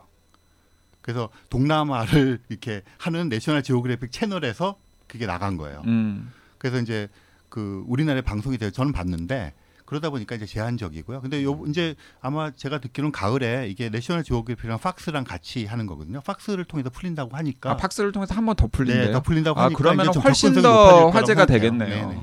그래서 1.02 1.28
동남아를 1.50 2.40
이렇게 2.48 2.82
하는 2.98 3.28
내셔널 3.28 3.62
지오그래픽 3.62 4.10
채널에서 4.12 4.76
그게 5.08 5.26
나간 5.26 5.56
거예요. 5.56 5.82
음. 5.86 6.32
그래서 6.58 6.78
이제 6.80 7.08
그 7.48 7.84
우리나라에 7.86 8.22
방송이 8.22 8.56
돼서 8.56 8.70
저는 8.70 8.92
봤는데 8.92 9.52
그러다 9.84 10.08
보니까 10.08 10.36
이제 10.36 10.46
제한적이고요. 10.46 11.20
근데 11.20 11.44
요 11.44 11.60
이제 11.68 11.94
아마 12.22 12.50
제가 12.50 12.78
듣기로는 12.80 13.12
가을에 13.12 13.68
이게 13.68 13.90
내셔널 13.90 14.24
지오그래픽이랑 14.24 14.78
팍스랑 14.78 15.24
같이 15.24 15.66
하는 15.66 15.86
거거든요. 15.86 16.22
팍스를 16.22 16.64
통해서 16.64 16.88
풀린다고 16.88 17.36
하니까 17.36 17.72
아 17.72 17.76
팍스를 17.76 18.12
통해서 18.12 18.34
한 18.34 18.46
번 18.46 18.56
더 18.56 18.68
풀린대요. 18.68 19.06
네, 19.08 19.12
더 19.12 19.20
풀린다고 19.20 19.60
아 19.60 19.64
하니까 19.64 19.76
그러면 19.76 20.06
훨씬 20.06 20.54
더 20.62 21.10
화제가. 21.10 21.44
되겠네요. 21.44 22.08
네네. 22.08 22.22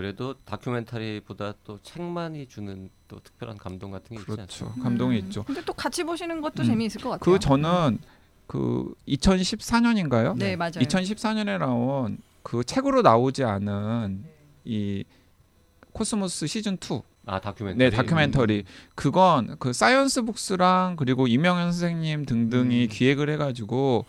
음, 0.00 0.04
음. 0.04 0.10
그래도 0.10 0.34
다큐멘터리보다 0.44 1.54
또 1.64 1.78
책만이 1.82 2.46
주는 2.46 2.90
또 3.08 3.20
특별한 3.20 3.58
감동 3.58 3.90
같은 3.90 4.16
게 4.16 4.20
있지 4.20 4.26
그렇죠. 4.26 4.42
않습니까? 4.42 4.82
감동이 4.82 5.18
음. 5.18 5.24
있죠. 5.26 5.44
근데 5.44 5.62
또 5.64 5.72
같이 5.72 6.02
보시는 6.04 6.40
것도 6.40 6.62
음. 6.62 6.66
재미있을 6.66 7.00
것 7.00 7.10
같아요. 7.10 7.32
그 7.32 7.38
저는 7.38 7.98
그 8.46 8.94
2014년인가요? 9.06 10.36
네 10.36 10.56
맞아요. 10.56 10.72
2014년에 10.80 11.58
나온 11.58 12.18
그 12.42 12.64
책으로 12.64 13.02
나오지 13.02 13.44
않은 13.44 14.24
이 14.64 15.04
코스모스 15.92 16.46
시즌 16.46 16.74
2. 16.74 17.02
아 17.26 17.40
다큐멘터리. 17.40 17.90
네, 17.90 17.94
다큐멘터리. 17.94 18.64
그건 18.94 19.56
그 19.58 19.72
사이언스 19.72 20.22
북스랑 20.22 20.96
그리고 20.96 21.26
이명현 21.26 21.72
선생님 21.72 22.24
등등이 22.24 22.84
음. 22.84 22.88
기획을 22.88 23.28
해 23.28 23.36
가지고 23.36 24.06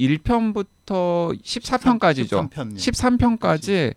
1편부터 0.00 1.40
14편까지죠. 1.40 2.50
13편. 2.50 2.76
13편까지 2.76 3.94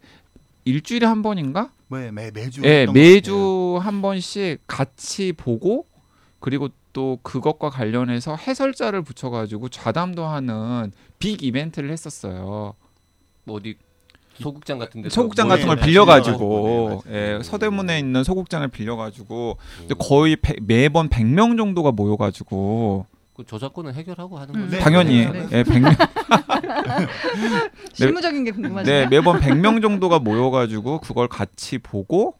일주일에 0.69 1.05
한 1.05 1.21
번인가? 1.21 1.71
매, 1.87 2.11
매 2.11 2.29
매주 2.31 2.61
예, 2.63 2.85
같아요. 2.85 2.93
매주 2.93 3.79
한 3.81 4.01
번씩 4.01 4.61
같이 4.67 5.33
보고 5.33 5.87
그리고 6.39 6.69
또 6.93 7.17
그것과 7.23 7.69
관련해서 7.69 8.35
해설자를 8.35 9.01
붙여가지고 9.01 9.69
좌담도 9.69 10.25
하는 10.25 10.91
빅 11.17 11.43
이벤트를 11.43 11.91
했었어요. 11.91 12.73
뭐 13.43 13.57
어디 13.57 13.75
소극장 14.35 14.79
같은 14.79 15.01
데 15.01 15.09
소극장 15.09 15.47
같은 15.49 15.67
걸 15.67 15.77
네, 15.77 15.85
빌려가지고 15.85 17.03
네. 17.07 17.35
예, 17.37 17.43
서대문에 17.43 17.99
있는 17.99 18.23
소극장을 18.23 18.67
빌려가지고 18.69 19.57
음. 19.81 19.87
거의 19.99 20.35
배- 20.37 20.55
매번 20.61 21.09
100명 21.09 21.57
정도가 21.57 21.91
모여가지고 21.91 23.05
그 23.35 23.45
저작권은 23.45 23.93
해결하고 23.95 24.37
하는 24.37 24.55
음. 24.55 24.61
거죠. 24.65 24.77
네, 24.77 24.79
당연히 24.79 25.25
네, 25.25 25.31
네. 25.31 25.47
예, 25.59 25.63
100명 25.63 25.95
실무적인 27.93 28.43
게 28.43 28.51
궁금하시네요. 28.51 29.01
네, 29.01 29.07
매번 29.09 29.39
100명 29.39 29.81
정도가 29.81 30.19
모여가지고 30.19 30.99
그걸 30.99 31.27
같이 31.27 31.77
보고 31.77 32.35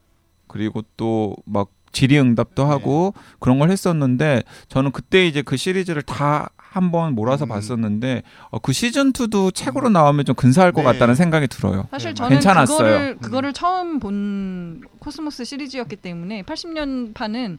그리고 0.48 0.84
또 0.98 1.36
막 1.46 1.70
질의응답도 1.92 2.64
네. 2.64 2.70
하고 2.70 3.14
그런 3.40 3.60
걸 3.60 3.72
했었는데 3.72 4.44
저는 4.68 4.92
그때 4.92 5.26
이제 5.28 5.42
그 5.42 5.58
시리즈를 5.58 6.02
다 6.02 6.50
한번 6.58 7.14
몰아서 7.16 7.46
음. 7.46 7.50
봤었는데 7.50 8.24
어, 8.52 8.60
그 8.60 8.74
시즌 8.74 9.12
2도 9.12 9.54
책으로 9.54 9.90
나오면 9.90 10.26
좀 10.26 10.36
근사할 10.36 10.72
것 10.72 10.82
네. 10.82 10.86
같다는 10.86 11.16
생각이 11.16 11.48
들어요. 11.48 11.88
사실 11.90 12.12
네, 12.12 12.14
저는 12.14 12.30
괜찮았어요. 12.30 12.78
그거를 12.78 13.18
그거를 13.18 13.54
처음 13.54 14.00
본 14.00 14.82
코스모스 15.00 15.46
시리즈였기 15.46 15.96
때문에 15.96 16.44
80년 16.44 17.14
판은 17.14 17.58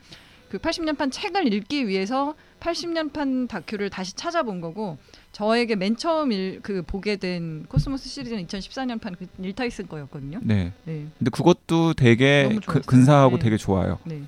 그 0.48 0.58
80년 0.58 0.96
판 0.96 1.10
책을 1.10 1.52
읽기 1.52 1.88
위해서 1.88 2.34
80년판 2.60 3.48
다큐를 3.48 3.90
다시 3.90 4.14
찾아본 4.14 4.60
거고 4.60 4.98
저에게 5.32 5.74
맨 5.76 5.96
처음 5.96 6.32
일, 6.32 6.60
그 6.62 6.82
보게 6.82 7.16
된 7.16 7.64
코스모스 7.66 8.08
시리즈는 8.08 8.46
2014년판 8.46 9.18
그 9.18 9.26
닐 9.38 9.53
타이슨 9.53 9.88
거였거든요. 9.88 10.40
네. 10.42 10.72
네, 10.84 11.06
근데 11.18 11.30
그것도 11.30 11.94
되게 11.94 12.58
그. 12.66 12.80
근사하고 12.80 13.36
네. 13.36 13.44
되게 13.44 13.56
좋아요. 13.56 13.98
네. 14.04 14.22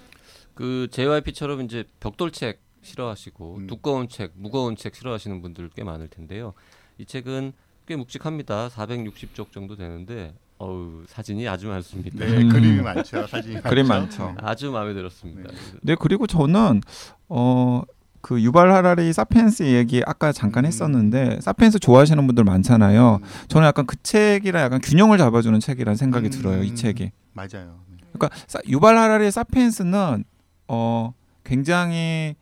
그 0.54 0.88
JYP처럼 0.90 1.62
이제 1.62 1.84
벽돌책 2.00 2.60
싫어하시고 2.82 3.56
음. 3.58 3.66
두꺼운 3.66 4.08
책, 4.08 4.32
무거운 4.34 4.76
책 4.76 4.94
싫어하시는 4.96 5.40
분들 5.40 5.70
꽤 5.74 5.84
많을 5.84 6.08
텐데요. 6.08 6.54
이 6.98 7.04
책은 7.04 7.52
꽤 7.86 7.96
묵직합니다. 7.96 8.68
460쪽 8.68 9.52
정도 9.52 9.76
되는데 9.76 10.34
어우 10.58 11.04
사진이 11.06 11.48
아주 11.48 11.68
많습니다. 11.68 12.24
네, 12.24 12.42
음. 12.42 12.48
그림이 12.48 12.80
많죠. 12.82 13.26
사진이 13.26 13.62
그림 13.62 13.88
많죠. 13.88 14.26
많죠. 14.26 14.46
아주 14.46 14.70
마음에 14.70 14.94
들었습니다. 14.94 15.50
네 15.82 15.96
그리고 15.98 16.26
저는 16.26 16.80
어. 17.28 17.82
그 18.22 18.40
유발 18.40 18.72
하라리 18.72 19.12
사피엔스 19.12 19.64
얘기 19.74 20.00
아까 20.06 20.32
잠깐 20.32 20.64
음. 20.64 20.66
했었는데 20.68 21.40
사피엔스 21.40 21.80
좋아하시는 21.80 22.24
분들 22.26 22.44
많잖아요. 22.44 23.18
음, 23.20 23.26
저는 23.48 23.66
약간 23.66 23.84
그 23.84 23.96
책이랑 24.02 24.62
약간 24.62 24.80
균형을 24.80 25.18
잡아주는 25.18 25.58
책이라는 25.58 25.96
생각이 25.96 26.28
음. 26.28 26.30
들어요. 26.30 26.62
이 26.62 26.74
책이. 26.74 27.10
맞아요. 27.32 27.80
네. 27.90 27.96
그러니까 28.12 28.30
사- 28.46 28.60
유발 28.68 28.96
하라리의 28.96 29.32
사피엔스는 29.32 30.24
어 30.68 31.12
굉장히 31.44 32.36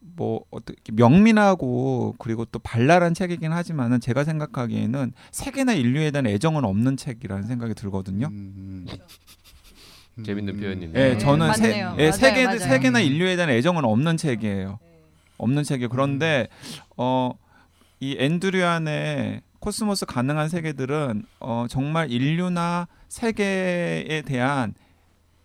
뭐 0.00 0.40
어떻게 0.50 0.90
명민하고 0.92 2.16
그리고 2.18 2.44
또 2.46 2.58
발랄한 2.58 3.14
책이긴 3.14 3.52
하지만은 3.52 4.00
제가 4.00 4.24
생각하기에는 4.24 5.12
세계나 5.30 5.74
인류에 5.74 6.10
대한 6.10 6.26
애정은 6.26 6.64
없는 6.64 6.96
책이라는 6.96 7.44
생각이 7.44 7.74
들거든요. 7.74 8.26
음, 8.26 8.32
음. 8.56 8.86
음, 10.18 10.24
재밌는 10.24 10.54
음. 10.56 10.60
표현이네요. 10.60 10.92
예, 10.96 11.08
네, 11.12 11.18
저는 11.18 11.54
세, 11.54 11.62
맞네요. 11.68 11.94
예, 11.98 12.02
맞아요, 12.08 12.12
세계 12.12 12.44
맞아요. 12.46 12.58
세계나 12.58 12.98
인류에 12.98 13.36
대한 13.36 13.50
애정은 13.50 13.84
없는 13.84 14.16
책이에요. 14.16 14.80
없는 15.38 15.62
책이에요. 15.62 15.88
그런데 15.88 16.48
어 16.96 17.32
이 18.00 18.16
앤 18.18 18.47
드루얀의 18.47 19.42
코스모스 19.60 20.06
가능한 20.06 20.48
세계들은 20.48 21.24
어 21.40 21.66
정말 21.68 22.10
인류나 22.12 22.86
세계에 23.08 24.22
대한 24.24 24.74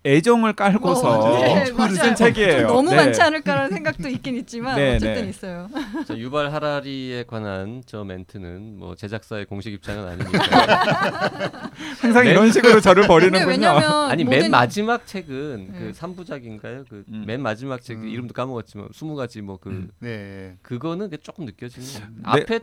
애정을 0.06 0.54
깔고서 0.54 1.20
어, 1.20 1.40
네, 1.40 1.66
쓴. 1.66 2.16
책이에요. 2.16 2.60
좀 2.60 2.68
너무 2.68 2.90
네. 2.90 2.96
많지 2.98 3.22
않을까라는 3.22 3.70
생각도 3.72 4.10
있긴 4.10 4.36
있지만 4.36 4.76
네, 4.76 4.96
어쨌든 4.96 5.24
네. 5.24 5.30
있어요. 5.30 5.70
자, 6.06 6.18
유발 6.18 6.52
하라리에 6.54 7.24
관한 7.24 7.82
저 7.86 8.04
멘트는 8.04 8.78
뭐 8.78 8.96
제작사의 8.96 9.46
공식 9.46 9.72
입장은 9.74 10.06
아니니까. 10.06 11.72
항상 12.02 12.24
맨- 12.26 12.32
이런 12.34 12.52
식으로 12.52 12.82
저를 12.82 13.08
버리는군요. 13.08 13.50
왜냐면 13.50 14.12
아니 14.12 14.26
모든 14.26 14.40
맨 14.40 14.52
마지막 14.52 15.08
책은 15.08 15.68
네. 15.72 15.80
그 15.80 15.92
3부작인가요? 15.94 16.86
그 16.90 17.06
음. 17.08 17.24
맨 17.26 17.42
마지막 17.42 17.82
책 17.82 18.00
음. 18.00 18.08
이름도 18.08 18.34
까먹었지만 18.34 18.90
20가지 18.90 19.42
뭐그 19.42 19.88
네. 20.00 20.58
그거는 20.62 21.10
그 21.10 21.18
조금 21.22 21.46
느껴지는 21.46 21.88
거. 21.88 22.00
네. 22.36 22.42
앞에 22.44 22.60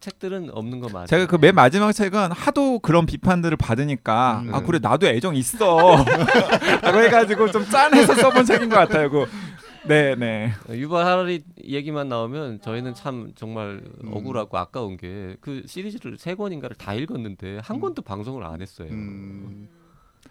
책들은 0.00 0.50
없는 0.52 0.80
거 0.80 0.88
맞아요. 0.88 1.06
제가 1.06 1.26
그 1.26 1.36
맨 1.38 1.54
마지막 1.54 1.92
책은 1.92 2.32
하도 2.32 2.78
그런 2.80 3.06
비판들을 3.06 3.56
받으니까 3.56 4.42
음. 4.46 4.54
아 4.54 4.60
그래 4.62 4.78
나도 4.80 5.06
애정 5.06 5.36
있어 5.36 5.96
라고 6.82 6.98
해가지고 7.00 7.50
좀 7.50 7.64
짠해서 7.66 8.14
써본 8.14 8.44
책인 8.44 8.68
것 8.68 8.76
같아요. 8.76 9.10
그 9.10 9.26
네네 9.86 10.52
유발 10.72 11.06
하라리 11.06 11.42
얘기만 11.64 12.08
나오면 12.08 12.60
저희는 12.60 12.94
참 12.94 13.32
정말 13.34 13.80
음. 14.04 14.10
억울하고 14.12 14.58
아까운 14.58 14.96
게 14.96 15.36
그 15.40 15.62
시리즈를 15.66 16.16
세 16.18 16.34
권인가를 16.34 16.76
다 16.76 16.92
읽었는데 16.94 17.60
한 17.62 17.76
음. 17.76 17.80
권도 17.80 18.02
방송을 18.02 18.44
안 18.44 18.60
했어요. 18.60 18.88
음, 18.90 19.68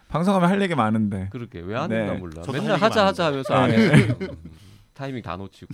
방송하면 0.07 0.49
할 0.49 0.61
얘기 0.61 0.75
많은데 0.75 1.29
그렇게 1.31 1.59
왜안 1.61 1.89
네. 1.89 2.01
했나 2.01 2.13
몰라. 2.13 2.41
저도 2.43 2.51
맨날 2.53 2.77
하자 2.77 3.07
하자 3.07 3.25
하면서 3.25 3.53
안 3.55 3.69
네. 3.71 3.77
음. 3.77 4.27
타이밍 4.93 5.21
다 5.23 5.35
놓치고. 5.37 5.73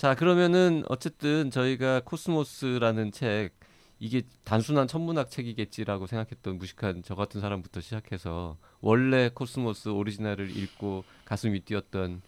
음. 0.00 0.02
자 0.02 0.14
그러면은 0.14 0.82
어쨌든 0.88 1.50
저희가 1.50 2.00
코스모스라는 2.06 3.12
책 3.12 3.50
이게 3.98 4.22
단순한 4.44 4.88
천문학 4.88 5.30
책이겠지라고 5.30 6.06
생각했던 6.06 6.56
무식한 6.56 7.02
저 7.04 7.14
같은 7.14 7.42
사람부터 7.42 7.82
시작해서 7.82 8.56
원래 8.80 9.28
코스모스 9.28 9.90
오리지널을 9.90 10.56
읽고 10.56 11.04
가슴이 11.26 11.60
뛰었던 11.60 12.22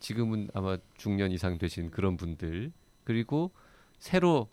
지금은 0.00 0.48
아마 0.54 0.78
중년 0.96 1.30
이상 1.30 1.58
되신 1.58 1.90
그런 1.90 2.16
분들 2.16 2.72
그리고 3.04 3.50
새로 3.98 4.48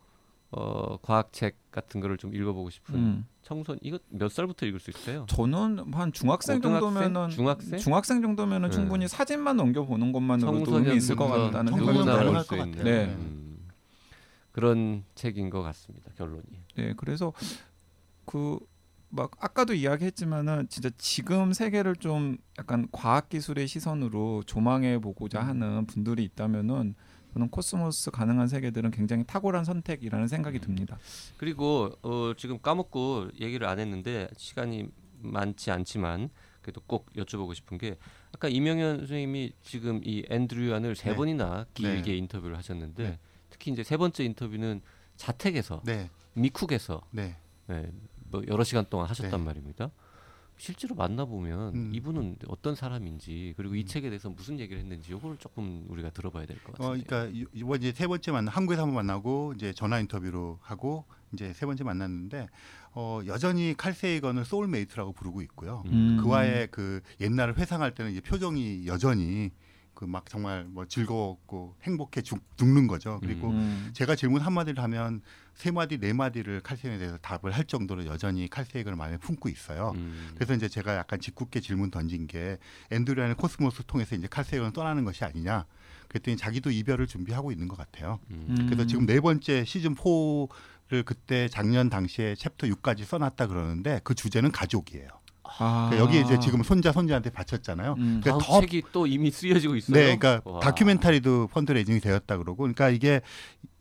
어, 0.58 0.98
과학책 1.02 1.58
같은 1.72 2.00
거를 2.00 2.18
좀 2.18 2.34
읽어보고 2.34 2.70
싶은 2.70 2.96
음. 2.96 3.28
청소년 3.42 3.78
이거 3.84 4.00
몇 4.10 4.32
살부터 4.32 4.66
읽을 4.68 4.80
수 4.80 4.90
있어요? 4.90 5.26
저는 5.28 5.94
한 5.94 6.14
중학생? 6.14 6.62
정도면은 6.62 7.30
중학생? 7.30 7.78
중학생 7.78 8.22
정도면은 8.22 8.70
네. 8.70 8.74
충분히 8.76 9.08
사진만 9.08 9.58
넘겨보는 9.58 10.14
것만으로도 10.14 10.78
의미 10.78 10.96
있을 10.96 11.16
것 11.18 11.28
같다는 11.28 11.74
생각이 11.74 11.98
누구나 11.98 12.14
들어요. 12.14 12.30
볼할수것 12.30 12.68
있는. 12.68 12.84
네. 12.86 13.06
음, 13.14 13.68
그런 14.54 15.04
책인 15.16 15.50
것 15.50 15.62
같습니다. 15.62 16.12
결론이. 16.16 16.44
네, 16.78 16.94
그래서 16.96 17.34
그 18.26 18.58
막 19.16 19.32
아까도 19.40 19.74
이야기했지만은 19.74 20.68
진짜 20.70 20.90
지금 20.98 21.54
세계를 21.54 21.96
좀 21.96 22.38
약간 22.60 22.88
과학 22.92 23.30
기술의 23.30 23.68
시선으로 23.68 24.44
조망해 24.46 25.00
보고자 25.00 25.42
하는 25.42 25.86
분들이 25.86 26.24
있다면은 26.26 26.96
저는 27.36 27.50
코스모스 27.50 28.12
가능한 28.12 28.48
세계들은 28.48 28.92
굉장히 28.92 29.26
탁월한 29.26 29.66
선택이라는 29.66 30.30
생각이 30.30 30.60
듭니다. 30.60 30.98
그리고 31.36 31.92
어, 32.02 32.32
지금 32.38 32.62
까먹고 32.62 33.28
얘기를 33.42 33.68
안 33.68 33.78
했는데 33.78 34.30
시간이 34.38 34.88
많지 35.20 35.70
않지만 35.70 36.30
그래도 36.62 36.80
꼭 36.88 37.12
여쭤보고 37.14 37.54
싶은 37.54 37.78
게 37.78 37.98
아까 38.32 38.48
이명현 38.48 39.00
선생님이 39.00 39.52
지금 39.64 40.00
이 40.06 40.24
앤 40.30 40.44
드루얀을 40.44 40.96
세 40.96 41.10
네. 41.10 41.16
번이나 41.18 41.66
길게 41.74 42.12
네. 42.12 42.18
인터뷰를 42.18 42.58
하셨는데 42.58 43.04
네. 43.04 43.20
특히 43.50 43.70
이제 43.70 43.84
세 43.84 43.98
번째 43.98 44.24
인터뷰는 44.24 44.82
자택에서 45.18 45.82
네. 45.84 46.10
미쿡에서 46.36 47.02
네. 47.12 47.36
네, 47.68 47.92
뭐 48.32 48.44
여러 48.48 48.64
시간 48.64 48.86
동안 48.90 49.10
하셨단 49.10 49.42
네. 49.42 49.46
말입니다. 49.46 49.92
실제로 50.58 50.96
만나 50.96 51.26
보면 51.26 51.76
음. 51.76 51.92
이분은 51.94 52.38
어떤 52.48 52.76
사람인지 52.76 53.54
그리고 53.58 53.76
이 53.76 53.82
음. 53.82 53.86
책에 53.86 54.10
대해서 54.10 54.30
무슨 54.30 54.60
얘기를 54.60 54.82
했는지 54.82 55.12
이걸 55.14 55.38
조금 55.38 55.86
우리가 55.90 56.12
들어봐야 56.12 56.46
될것 56.46 56.80
어, 56.80 56.88
같습니다. 56.90 57.08
그러니까 57.10 57.38
이- 57.38 57.46
이번 57.54 57.82
이제 57.82 57.92
세 57.92 58.08
번째 58.08 58.32
만나 58.32 58.52
한국에서 58.52 58.84
한번 58.84 58.96
만나고 59.06 59.54
이제 59.56 59.74
전화 59.74 60.00
인터뷰로 60.00 60.60
하고 60.62 61.06
이제 61.34 61.52
세 61.54 61.66
번째 61.66 61.84
만났는데 61.84 62.48
어, 62.94 63.20
여전히 63.28 63.74
칼 63.78 63.93
세이건을 63.93 64.46
soulmate라고 64.46 65.12
부르고 65.12 65.42
있고요. 65.42 65.84
음. 65.88 66.18
그와의 66.22 66.70
그 66.72 67.02
옛날을 67.20 67.58
회상할 67.58 67.94
때는 67.94 68.12
이제 68.14 68.22
표정이 68.22 68.88
여전히 68.88 69.52
그 69.94 70.06
막 70.06 70.26
정말 70.28 70.66
뭐 70.66 70.86
즐거웠고 70.86 71.76
행복해 71.84 72.22
죽, 72.22 72.42
죽는 72.58 72.88
거죠. 72.88 73.18
그리고 73.22 73.52
음. 73.52 73.92
제가 73.94 74.16
질문 74.16 74.42
한 74.42 74.52
마디를 74.52 74.84
하면 74.84 75.22
세 75.56 75.72
마디 75.72 75.98
네 75.98 76.14
마디를 76.14 76.62
칼 76.62 76.71
세이건에 76.71 76.98
대해서 76.98 77.18
답을 77.18 77.52
할 77.52 77.64
정도로 77.64 78.06
여전히 78.06 78.50
칼 78.50 78.61
세이건을 78.61 78.98
마음에 78.98 79.18
품고 79.18 79.50
있어요. 79.50 79.94
음. 79.96 80.32
그래서 80.36 80.54
이제 80.54 80.68
제가 80.68 80.96
약간 80.96 81.20
짓궂게 81.20 81.62
질문 81.62 81.92
던진 81.92 82.28
게 82.28 82.58
앤 82.92 83.02
드루얀의 83.02 83.36
코스모스 83.36 83.84
통해서 83.88 84.16
이제 84.16 84.28
칼 84.28 84.38
세이건을 84.38 84.74
떠나는 84.74 85.06
것이 85.06 85.24
아니냐. 85.24 85.66
그랬더니 86.10 86.38
자기도 86.38 86.72
이별을 86.72 87.08
준비하고 87.08 87.52
있는 87.52 87.68
것 87.68 87.78
같아요. 87.78 88.20
음. 88.32 88.46
음. 88.50 88.66
그래서 88.68 88.86
지금 88.86 89.06
네 89.06 89.20
번째 89.22 89.64
시즌 89.64 89.96
4를 89.96 91.06
그때 91.06 91.48
작년 91.48 91.90
당시에 91.90 92.36
챕터 92.36 92.68
6까지 92.68 93.06
써놨다 93.06 93.48
그러는데 93.48 94.02
그 94.04 94.14
주제는 94.14 94.52
가족이에요. 94.52 95.08
아. 95.58 95.90
그러니까 95.90 95.98
여기 95.98 96.26
이제 96.26 96.40
지금 96.40 96.64
손자 96.64 96.92
손자한테 96.92 97.30
바쳤잖아요. 97.30 97.96
음. 97.98 98.22
그러니까 98.24 98.46
더 98.46 98.62
책이 98.62 98.84
또 98.92 99.08
이미 99.08 99.32
쓰여지고 99.32 99.76
있어요. 99.76 99.96
네, 99.96 100.18
그러니까 100.18 100.42
와. 100.50 100.60
다큐멘터리도 100.60 101.48
fundraising이 101.48 102.00
되었다 102.00 102.38
그러고, 102.38 102.64
그러니까 102.64 102.90
이게 102.90 103.22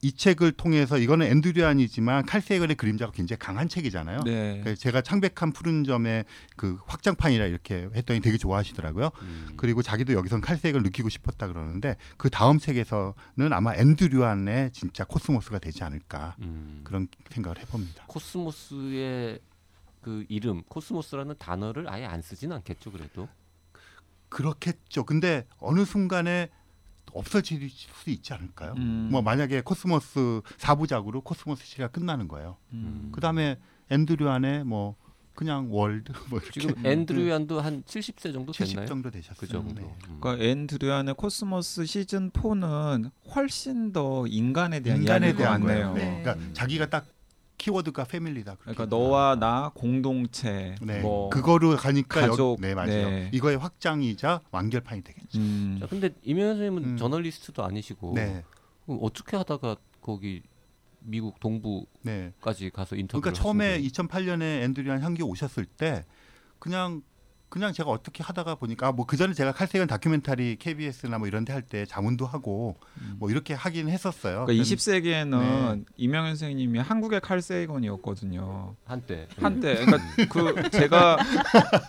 이 0.03 0.13
책을 0.13 0.53
통해서 0.53 0.99
이거는 0.99 1.27
앤 1.29 1.46
드루얀이지만 1.46 2.27
칼 2.27 2.39
세이건의 2.39 2.77
그림자가 2.77 3.11
굉장히 3.13 3.39
강한 3.39 3.71
책이잖아요. 3.71 4.21
네. 4.25 4.61
그래서 4.63 4.79
제가 4.79 5.01
창백한 5.01 5.53
푸른 5.53 5.83
점의 5.83 6.27
그 6.57 6.79
확장판이라 6.87 7.47
이렇게 7.47 7.89
했더니 7.95 8.21
되게 8.21 8.37
좋아하시더라고요. 8.37 9.11
음. 9.23 9.49
그리고 9.57 9.81
자기도 9.81 10.13
여기선 10.13 10.43
칼색을 10.43 10.83
느끼고 10.83 11.09
싶었다 11.09 11.49
그러는데 11.49 11.97
그 12.19 12.29
다음 12.29 12.59
책에서는 12.59 13.15
아마 13.51 13.75
앤 13.75 13.97
드루얀의 13.97 14.73
진짜 14.73 15.05
코스모스가 15.05 15.59
되지 15.59 15.85
않을까 15.85 16.37
음. 16.41 16.83
그런 16.85 17.09
생각을 17.31 17.59
해봅니다. 17.61 18.05
코스모스의 18.07 19.41
그 20.05 20.27
이름 20.29 20.63
코스모스라는 20.65 21.37
단어를 21.39 21.91
아예 21.91 22.05
안 22.05 22.21
쓰진 22.21 22.53
않겠죠 22.53 22.93
그래도 22.93 23.27
그렇겠죠. 24.29 25.05
근데 25.05 25.47
어느 25.59 25.85
순간에 25.87 26.51
없어질 27.13 27.71
수 27.71 28.11
있지 28.11 28.35
않을까요? 28.35 28.75
음. 28.77 29.09
뭐 29.11 29.23
만약에 29.23 29.63
코스모스 29.63 30.43
사부작으로 30.59 31.23
코스모스 31.23 31.65
시가 31.65 31.89
끝나는 31.89 32.29
거예요. 32.29 32.59
음. 32.73 33.11
그 33.13 33.21
다음에 33.21 33.59
앤 33.91 34.08
드루얀의 34.08 34.65
뭐 34.65 34.97
그냥 35.35 35.69
world 35.73 36.13
뭐 36.29 36.41
이렇게 36.41 36.61
지금 36.61 36.85
앤 36.85 37.02
드루얀도 37.02 37.61
한 37.61 37.83
70세 37.85 38.33
정도 38.33 38.53
70 38.53 38.75
됐나요? 38.75 38.87
정도 38.89 39.11
되셨어요. 39.11 39.39
그 39.39 39.47
정도. 39.47 39.81
네. 39.81 39.97
음. 40.09 40.19
그러니까 40.21 40.45
앤 40.45 40.61
드루얀의 40.61 41.15
코스모스 41.15 41.87
시즌 41.87 42.31
4는 42.31 43.11
훨씬 43.35 43.93
더 43.93 44.27
인간에 44.27 44.81
대한 44.81 45.01
인간에 45.01 45.33
대한. 45.35 45.61
거예요. 45.63 45.95
네. 45.95 46.05
네. 46.05 46.23
그러니까 46.23 46.53
자기가 46.53 46.91
딱 46.91 47.07
키워드가 47.69 48.05
family다. 48.05 48.57
그러니까 48.57 48.85
너와 48.85 49.37
나 49.37 49.71
공동체 49.75 50.75
네. 50.83 51.01
뭐 51.01 51.31
그거로 51.31 51.75
가니까 51.77 52.23
여- 52.25 52.31
가족, 52.31 52.61
네 52.61 52.75
맞아요. 52.75 52.89
네. 53.09 53.31
이거의 53.33 53.57
확장이자 53.57 54.43
완결판이 54.51 55.03
되겠죠. 55.03 55.39
음, 55.39 55.79
자, 55.81 55.87
근데 55.87 56.11
이명현 56.23 56.57
선생님은 56.57 56.85
음. 56.91 56.97
저널리스트도 56.99 57.65
아니시고 57.65 58.13
네, 58.17 58.45
그럼 58.85 58.99
어떻게 59.03 59.39
하다가 59.39 59.77
거기 60.03 60.43
미국 61.01 61.41
동부까지 61.41 62.65
네. 62.65 62.71
가서 62.71 62.97
인터뷰를 62.97 63.23
그러니까 63.23 63.43
처음에 63.43 63.73
하신 63.73 63.91
거예요? 64.19 64.37
2008년에 64.37 64.63
앤드류안 64.65 65.01
향기 65.03 65.23
오셨을 65.23 65.65
때 65.65 66.05
그냥 66.59 67.01
그냥 67.55 67.73
제가 67.73 67.89
어떻게 67.91 68.25
하다가 68.25 68.57
보니까 68.57 68.91
뭐 68.91 69.07
그 69.07 69.17
전에 69.17 69.33
제가 69.33 69.53
칼세건 69.53 69.87
다큐멘터리 69.87 70.57
KBS나 70.59 71.19
뭐 71.19 71.29
이런 71.29 71.45
데 71.45 71.53
할 71.53 71.63
때 71.63 71.87
자문도 71.87 72.27
하고 72.27 72.77
뭐 73.19 73.31
이렇게 73.31 73.55
하긴 73.55 73.89
했었어요. 73.89 74.45
그러니까 74.47 74.65
20세기에는 74.65 75.77
네. 75.77 75.83
이명현 75.97 76.31
선생님이 76.37 76.81
한국의 76.81 77.21
칼 77.21 77.41
세이건이었거든요. 77.41 78.75
한때 78.85 79.29
한때 79.39 79.77
그러니까 79.85 79.99
그 80.29 80.71
제가 80.71 81.17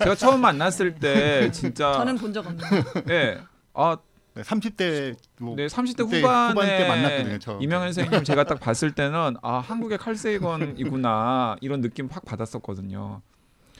제가 0.03 0.15
처음 0.15 0.41
만났을 0.41 0.95
때 0.95 1.49
진짜 1.51 1.93
저는 1.93 2.17
본 2.17 2.31
적 2.31 2.45
없네요. 2.45 2.69
예. 3.09 3.39
아, 3.73 3.97
네, 4.35 4.41
30대 4.43 5.15
뭐 5.39 5.55
네, 5.55 5.65
30대 5.67 6.03
그때 6.05 6.21
후반에 6.21 6.49
후반 6.51 6.67
때 6.67 6.87
만났거든요, 6.87 7.39
저. 7.39 7.57
이명현 7.61 7.93
선생님 7.93 8.23
제가 8.23 8.43
딱 8.43 8.59
봤을 8.61 8.91
때는 8.91 9.35
아, 9.41 9.59
한국의 9.59 9.97
칼 9.97 10.15
세이건이구나 10.15 11.55
이런 11.61 11.81
느낌 11.81 12.07
확 12.11 12.23
받았었거든요. 12.25 13.21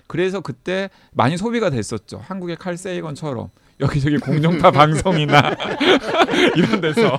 그래서 0.07 0.39
그때 0.41 0.89
많이 1.11 1.37
소비가 1.37 1.69
됐었죠. 1.69 2.17
한국의 2.19 2.57
칼 2.57 2.77
세이건처럼 2.77 3.49
여기저기 3.79 4.17
공중파 4.17 4.69
방송이나 4.71 5.55
이런 6.55 6.79
데서 6.81 7.17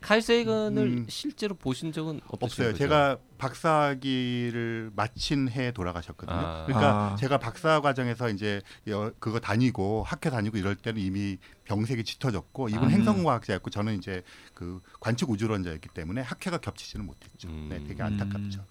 칼 0.00 0.20
세이건을 0.20 0.82
음. 0.82 1.06
실제로 1.08 1.54
보신 1.54 1.92
적은 1.92 2.20
없어요. 2.28 2.68
거죠? 2.68 2.78
제가 2.78 3.18
박사학위를 3.38 4.90
마친 4.96 5.48
해에 5.48 5.70
돌아가셨거든요. 5.72 6.36
아. 6.36 6.64
그러니까 6.66 7.12
아. 7.12 7.16
제가 7.16 7.38
박사 7.38 7.80
과정에서 7.80 8.28
이제 8.28 8.60
여- 8.88 9.12
그거 9.20 9.38
다니고 9.40 10.02
학회 10.04 10.28
다니고 10.28 10.58
이럴 10.58 10.74
때는 10.74 11.00
이미 11.00 11.38
병색이 11.64 12.02
짙어졌고 12.04 12.68
이분 12.68 12.84
아. 12.84 12.88
행성과학자였고 12.88 13.70
저는 13.70 13.96
이제 13.96 14.22
그 14.54 14.80
관측 15.00 15.30
우주론자였기 15.30 15.88
때문에 15.90 16.20
학회가 16.20 16.58
겹치지는 16.58 17.06
못했죠. 17.06 17.48
음. 17.48 17.68
네, 17.70 17.82
되게 17.86 18.02
안타깝죠. 18.02 18.64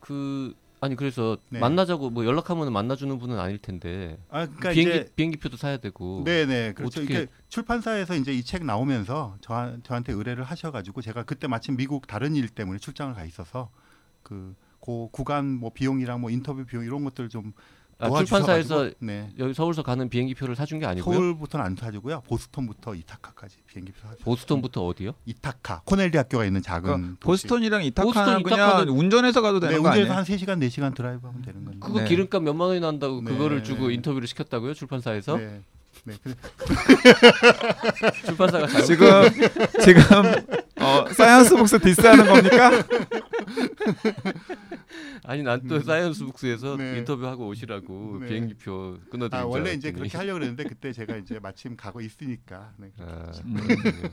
그 0.00 0.54
아니 0.82 0.96
그래서 0.96 1.36
네. 1.50 1.58
만나자고 1.58 2.08
뭐 2.10 2.24
연락하면 2.24 2.72
만나주는 2.72 3.18
분은 3.18 3.38
아닐 3.38 3.58
텐데 3.58 4.18
아, 4.30 4.46
그러니까 4.46 4.70
비행기 4.70 4.90
이제 4.96 5.10
비행기표도 5.14 5.56
사야 5.58 5.76
되고 5.76 6.22
네네 6.24 6.72
그렇죠. 6.72 7.00
어떻게- 7.00 7.14
이게 7.22 7.26
출판사에서 7.48 8.14
이제 8.16 8.32
이 8.32 8.42
책 8.42 8.64
나오면서 8.64 9.36
저, 9.42 9.76
저한테 9.82 10.12
의뢰를 10.14 10.42
하셔가지고 10.44 11.02
제가 11.02 11.24
그때 11.24 11.46
마침 11.46 11.76
미국 11.76 12.06
다른 12.06 12.34
일 12.34 12.48
때문에 12.48 12.78
출장을 12.78 13.14
가 13.14 13.24
있어서 13.24 13.70
그, 14.22 14.54
그 14.80 15.08
구간 15.12 15.46
뭐 15.54 15.70
비용이랑 15.72 16.20
뭐 16.22 16.30
인터뷰 16.30 16.64
비용 16.64 16.82
이런 16.84 17.04
것들 17.04 17.28
좀 17.28 17.52
아, 18.00 18.10
출판사에서 18.18 18.90
네. 18.98 19.30
여기 19.38 19.52
서울서 19.54 19.82
가는 19.82 20.08
비행기 20.08 20.34
표를 20.34 20.56
사준 20.56 20.78
게 20.78 20.86
아니고요. 20.86 21.14
서울부터는 21.14 21.66
안 21.66 21.76
사주고요. 21.76 22.22
보스턴부터 22.26 22.94
이타카까지 22.94 23.58
비행기 23.66 23.92
표 23.92 24.08
사주. 24.08 24.24
보스턴부터 24.24 24.86
어디요? 24.86 25.12
이타카 25.26 25.82
코넬 25.84 26.10
대학교가 26.10 26.44
있는 26.44 26.62
작은 26.62 26.82
그러니까. 26.84 27.16
보스턴이랑 27.20 27.82
보스턴, 27.82 28.06
이타카는 28.06 28.42
그냥 28.42 28.68
이타카는 28.68 28.92
운전해서 28.92 29.42
가도 29.42 29.60
네, 29.60 29.68
되는 29.68 29.82
거 29.82 29.88
운전해서 29.88 30.12
아니에요? 30.12 30.18
한 30.18 30.24
3시간 30.24 30.66
4시간 30.66 30.94
드라이브 30.94 31.26
하면 31.26 31.42
되는 31.42 31.64
건데. 31.64 31.78
그거 31.80 32.00
네. 32.00 32.08
기름값 32.08 32.42
몇만 32.42 32.68
원이 32.68 32.80
난다고 32.80 33.20
네. 33.20 33.30
그거를 33.30 33.62
주고 33.62 33.90
인터뷰를 33.90 34.26
시켰다고요? 34.26 34.74
출판사에서? 34.74 35.38
네. 36.04 36.14
네. 36.24 36.34
출판사가 38.24 38.66
잘못 38.66 38.86
지금 38.86 39.06
지금 39.84 40.02
어, 40.80 41.06
사이언스 41.12 41.56
북스 41.56 41.78
디스하는 41.80 42.26
겁니까? 42.26 42.70
아니 45.24 45.42
난 45.42 45.60
또 45.68 45.80
사이언스 45.80 46.24
북스에서 46.24 46.76
네. 46.76 46.98
인터뷰하고 46.98 47.46
오시라고 47.48 48.18
네. 48.20 48.26
비행기표 48.26 48.98
끊어드린 49.10 49.34
아, 49.40 49.42
줄 49.42 49.50
원래 49.50 49.72
이제. 49.74 49.92
그렇게 49.92 50.16
하려고 50.16 50.38
그랬는데 50.38 50.64
그때 50.64 50.92
제가 50.92 51.16
이제 51.16 51.38
마침 51.38 51.76
가고 51.76 52.00
있으니까. 52.00 52.72
네. 52.78 52.90
아, 52.98 53.30
음. 53.44 53.54
그렇군요. 53.56 54.08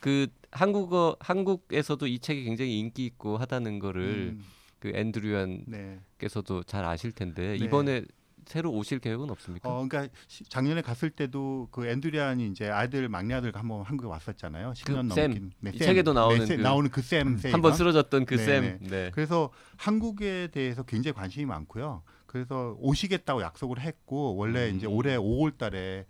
그 0.00 0.26
한국어 0.50 1.16
한국에서도 1.20 2.06
이 2.06 2.18
책이 2.18 2.44
굉장히 2.44 2.78
인기 2.78 3.04
있고 3.06 3.36
하다는 3.38 3.78
거를 3.78 4.36
음, 4.38 4.44
그 4.78 4.92
앤 4.94 5.19
드루얀께서도 5.19 6.54
네. 6.62 6.66
잘 6.66 6.84
아실 6.84 7.12
텐데 7.12 7.56
네. 7.58 7.64
이번에 7.64 8.02
새로 8.46 8.70
오실 8.72 9.00
계획은 9.00 9.28
없습니까? 9.30 9.68
어, 9.68 9.86
그러니까 9.86 10.12
시- 10.28 10.44
작년에 10.44 10.80
갔을 10.80 11.10
때도 11.10 11.68
그 11.72 11.86
앤 11.86 12.01
드루얀이 12.01 12.46
이제 12.48 12.68
아들 12.70 13.08
막내 13.08 13.34
아들과 13.34 13.58
한번 13.60 13.82
한국에 13.82 14.08
왔었잖아요. 14.08 14.72
10년 14.76 15.08
그 15.08 15.14
샘. 15.14 15.30
넘긴. 15.30 15.52
네, 15.60 15.72
이. 15.74 15.78
책에도 15.78 16.12
나오는 16.12 16.38
네, 16.38 16.46
샘, 16.46 16.56
그- 16.58 16.62
나오는 16.62 16.88
그샘 16.90 17.38
한번 17.52 17.74
쓰러졌던 17.74 18.24
그 18.24 18.36
네, 18.36 18.44
쌤. 18.44 18.62
네. 18.82 18.88
네. 18.88 19.10
그래서 19.12 19.50
한국에 19.76 20.48
대해서 20.52 20.84
굉장히 20.84 21.14
관심이 21.14 21.44
많고요. 21.44 22.02
그래서 22.26 22.76
오시겠다고 22.78 23.42
약속을 23.42 23.80
했고 23.80 24.36
원래 24.36 24.70
음. 24.70 24.76
이제 24.76 24.86
올해 24.86 25.16
5월달에 25.16 26.04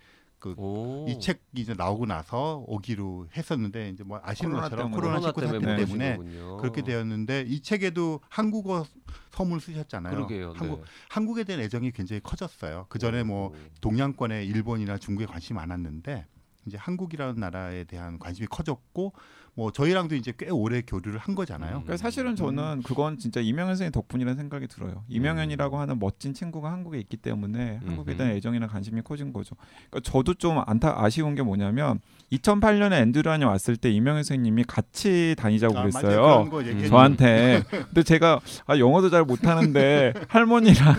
오. 0.56 1.06
이 1.08 1.18
책이 1.18 1.40
이제 1.54 1.74
나오고 1.76 2.06
나서 2.06 2.64
오기로 2.66 3.28
했었는데 3.36 3.90
이제 3.90 4.04
뭐 4.04 4.20
아시는 4.22 4.50
코로나 4.52 4.68
것처럼 4.68 4.90
때문에. 4.90 5.00
코로나 5.00 5.32
코로나 5.32 5.32
19 5.32 5.40
때문에 5.40 5.58
사태 5.58 5.72
못 5.72 5.86
때문에 5.86 6.16
오시는군요. 6.16 6.56
그렇게 6.58 6.82
되었는데 6.82 7.44
이 7.48 7.60
책에도 7.60 8.20
한국어 8.28 8.84
서문 9.30 9.58
쓰셨잖아요. 9.60 10.14
그러게요. 10.14 10.54
한국 10.56 10.80
네. 10.80 10.84
한국에 11.08 11.44
대한 11.44 11.62
애정이 11.62 11.90
굉장히 11.92 12.20
커졌어요. 12.22 12.86
그 12.88 12.98
전에 12.98 13.22
뭐 13.22 13.48
오. 13.48 13.54
동양권에 13.80 14.44
일본이나 14.44 14.98
중국에 14.98 15.26
관심이 15.26 15.56
많았는데 15.56 16.26
이제 16.66 16.76
한국이라는 16.76 17.38
나라에 17.38 17.84
대한 17.84 18.18
관심이 18.18 18.46
커졌고 18.48 19.12
뭐 19.56 19.70
저희랑도 19.72 20.14
이제 20.16 20.34
꽤 20.36 20.50
오래 20.50 20.82
교류를 20.82 21.18
한 21.18 21.34
거잖아요. 21.34 21.78
음. 21.78 21.82
그러니까 21.84 21.96
사실은 21.96 22.36
저는 22.36 22.82
그건 22.82 23.16
진짜 23.18 23.40
이명현 23.40 23.68
선생님 23.70 23.90
덕분이라는 23.92 24.36
생각이 24.36 24.68
들어요. 24.68 25.02
이명현이라고 25.08 25.78
하는 25.78 25.98
멋진 25.98 26.34
친구가 26.34 26.70
한국에 26.70 26.98
있기 26.98 27.16
때문에 27.16 27.80
한국에 27.86 28.16
대한. 28.18 28.32
애정이나 28.36 28.66
관심이 28.66 29.00
커진 29.02 29.32
거죠. 29.32 29.56
그러니까 29.90 30.10
저도 30.10 30.34
좀 30.34 30.62
안타 30.66 31.02
아쉬운 31.02 31.34
게 31.34 31.42
뭐냐면 31.42 32.00
2008년에 32.32 33.00
앤드류안이 33.00 33.44
왔을 33.46 33.78
때 33.78 33.90
이명현 33.90 34.24
선생님이 34.24 34.64
같이 34.64 35.34
다니자고 35.38 35.78
아. 35.78 35.80
그랬어요. 35.82 36.50
저한테. 36.88 37.62
근데 37.70 38.02
제가 38.02 38.40
아, 38.66 38.78
영어도 38.78 39.08
잘 39.08 39.24
못하는데 39.24 40.12
할머니랑 40.28 40.96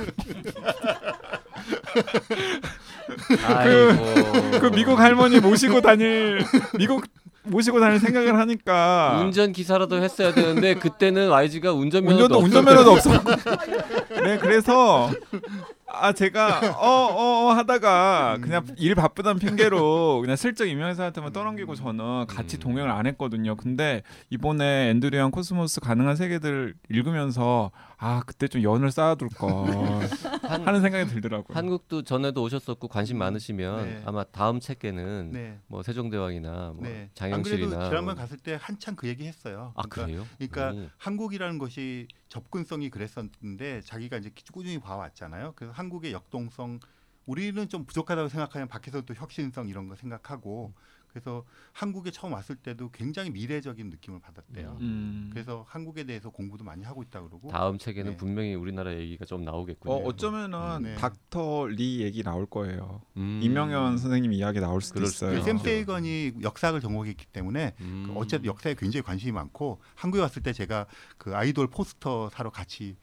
아이고. 3.45 4.59
그 4.59 4.71
미국 4.73 4.99
할머니 4.99 5.39
모시고 5.39 5.81
다닐 5.81 6.39
미국 6.77 7.05
모시고 7.47 7.79
다닐 7.79 7.99
생각을 7.99 8.38
하니까 8.38 9.19
운전 9.21 9.51
기사라도 9.51 10.01
했어야 10.01 10.33
되는데 10.33 10.75
그때는 10.75 11.29
YG가 11.29 11.71
운전면허도 11.73 12.39
운전도. 12.39 12.45
운전면허도 12.45 12.91
없었고. 12.91 13.31
네, 14.23 14.38
그래서 14.38 15.10
아 15.89 16.12
제가 16.12 16.75
어어 16.77 17.47
어, 17.47 17.53
하다가 17.53 18.39
그냥 18.41 18.65
일 18.77 18.93
바쁘다는 18.93 19.39
핑계로 19.39 20.19
그냥 20.21 20.36
슬쩍 20.36 20.65
이명현사한테만 20.65 21.31
떠넘기고 21.31 21.75
저는 21.75 22.27
같이 22.27 22.57
음. 22.57 22.60
동행을 22.60 22.91
안 22.91 23.07
했거든요. 23.07 23.55
근데 23.55 24.03
이번에 24.29 24.89
앤 24.89 25.01
드루얀 25.01 25.31
코스모스 25.31 25.79
가능한 25.79 26.15
세계들 26.17 26.73
읽으면서 26.89 27.71
아 27.97 28.21
그때 28.25 28.47
좀 28.47 28.62
연을 28.63 28.91
쌓아둘 28.91 29.29
걸 29.29 29.49
한, 30.47 30.67
하는 30.67 30.81
생각이 30.81 31.10
들더라고요. 31.12 31.55
한국도 31.55 32.03
전에도 32.03 32.41
오셨었고 32.43 32.88
관심 32.88 33.17
많으시면 33.17 33.86
네. 33.86 34.01
아마 34.05 34.23
다음 34.23 34.60
책에는 34.60 35.31
네. 35.31 35.60
뭐 35.67 35.83
세종대왕이나 35.83 36.73
뭐 36.75 36.83
네. 36.83 37.01
안 37.03 37.10
장영실이나 37.13 37.69
그래도 37.69 37.86
지난번 37.89 38.05
뭐- 38.05 38.13
갔을 38.15 38.38
때 38.38 38.57
한참 38.60 38.95
그 38.95 39.07
얘기 39.07 39.25
했어요. 39.25 39.73
아 39.75 39.83
그래요? 39.83 40.25
그러니까 40.38 40.71
오. 40.73 40.89
한국이라는 40.97 41.57
것이 41.57 42.07
접근성이 42.29 42.89
그랬었는데 42.89 43.81
자기가 43.81 44.17
이제 44.17 44.31
꾸준히 44.51 44.79
봐왔잖아요. 44.79 45.53
그래서 45.55 45.73
한국의 45.73 46.12
역동성 46.13 46.79
우리는 47.25 47.67
좀 47.67 47.86
부족하다고 47.86 48.29
생각하면 48.29 48.67
밖에서 48.69 49.01
또 49.01 49.13
혁신성 49.13 49.67
이런 49.67 49.88
거 49.89 49.95
생각하고 49.95 50.73
그래서 51.17 51.43
한국에 51.73 52.12
처음 52.12 52.34
왔을 52.34 52.56
때도 52.56 52.91
굉장히 52.91 53.32
미래적인 53.32 53.89
느낌을 53.89 54.19
받았대요. 54.19 54.77
음. 54.82 55.30
그래서 55.34 55.65
한국에 55.67 56.03
대해서 56.03 56.30
공부도 56.30 56.63
많이 56.63 56.84
하고 56.84 57.01
있다 57.01 57.21
그러고 57.21 57.49
다음 57.49 57.80
책에는 57.80 58.12
네. 58.12 58.17
분명히 58.17 58.53
우리나라 58.53 58.93
얘기가 58.93 59.25
좀 59.25 59.43
나오겠군요. 59.43 59.91
어 59.91 59.97
어쩌면은 60.06 60.84
네. 60.84 60.95
닥터 60.95 61.65
리 61.67 62.02
얘기 62.02 62.21
나올 62.21 62.46
거예요. 62.46 63.02
음. 63.17 63.39
이명현 63.41 63.98
선생님 63.98 64.31
이야기 64.31 64.60
나올 64.60 64.81
수도 64.81 65.02
있어요. 65.02 65.41
샘 65.41 65.58
세이건이 65.58 66.33
역사학을 66.44 66.81
전공했기 66.81 67.25
때문에 67.25 67.73
음. 67.81 68.04
그 68.08 68.13
어쨌든 68.19 68.46
역사에 68.46 68.75
굉장히 68.75 69.02
관심이 69.02 69.31
많고 69.31 69.81
한국에 69.96 70.21
왔을 70.21 70.44
때 70.44 70.54
제가 70.54 70.85
그 71.17 71.35
아이돌 71.35 71.67
포스터 71.67 72.29
사러 72.29 72.52
같이 72.52 72.96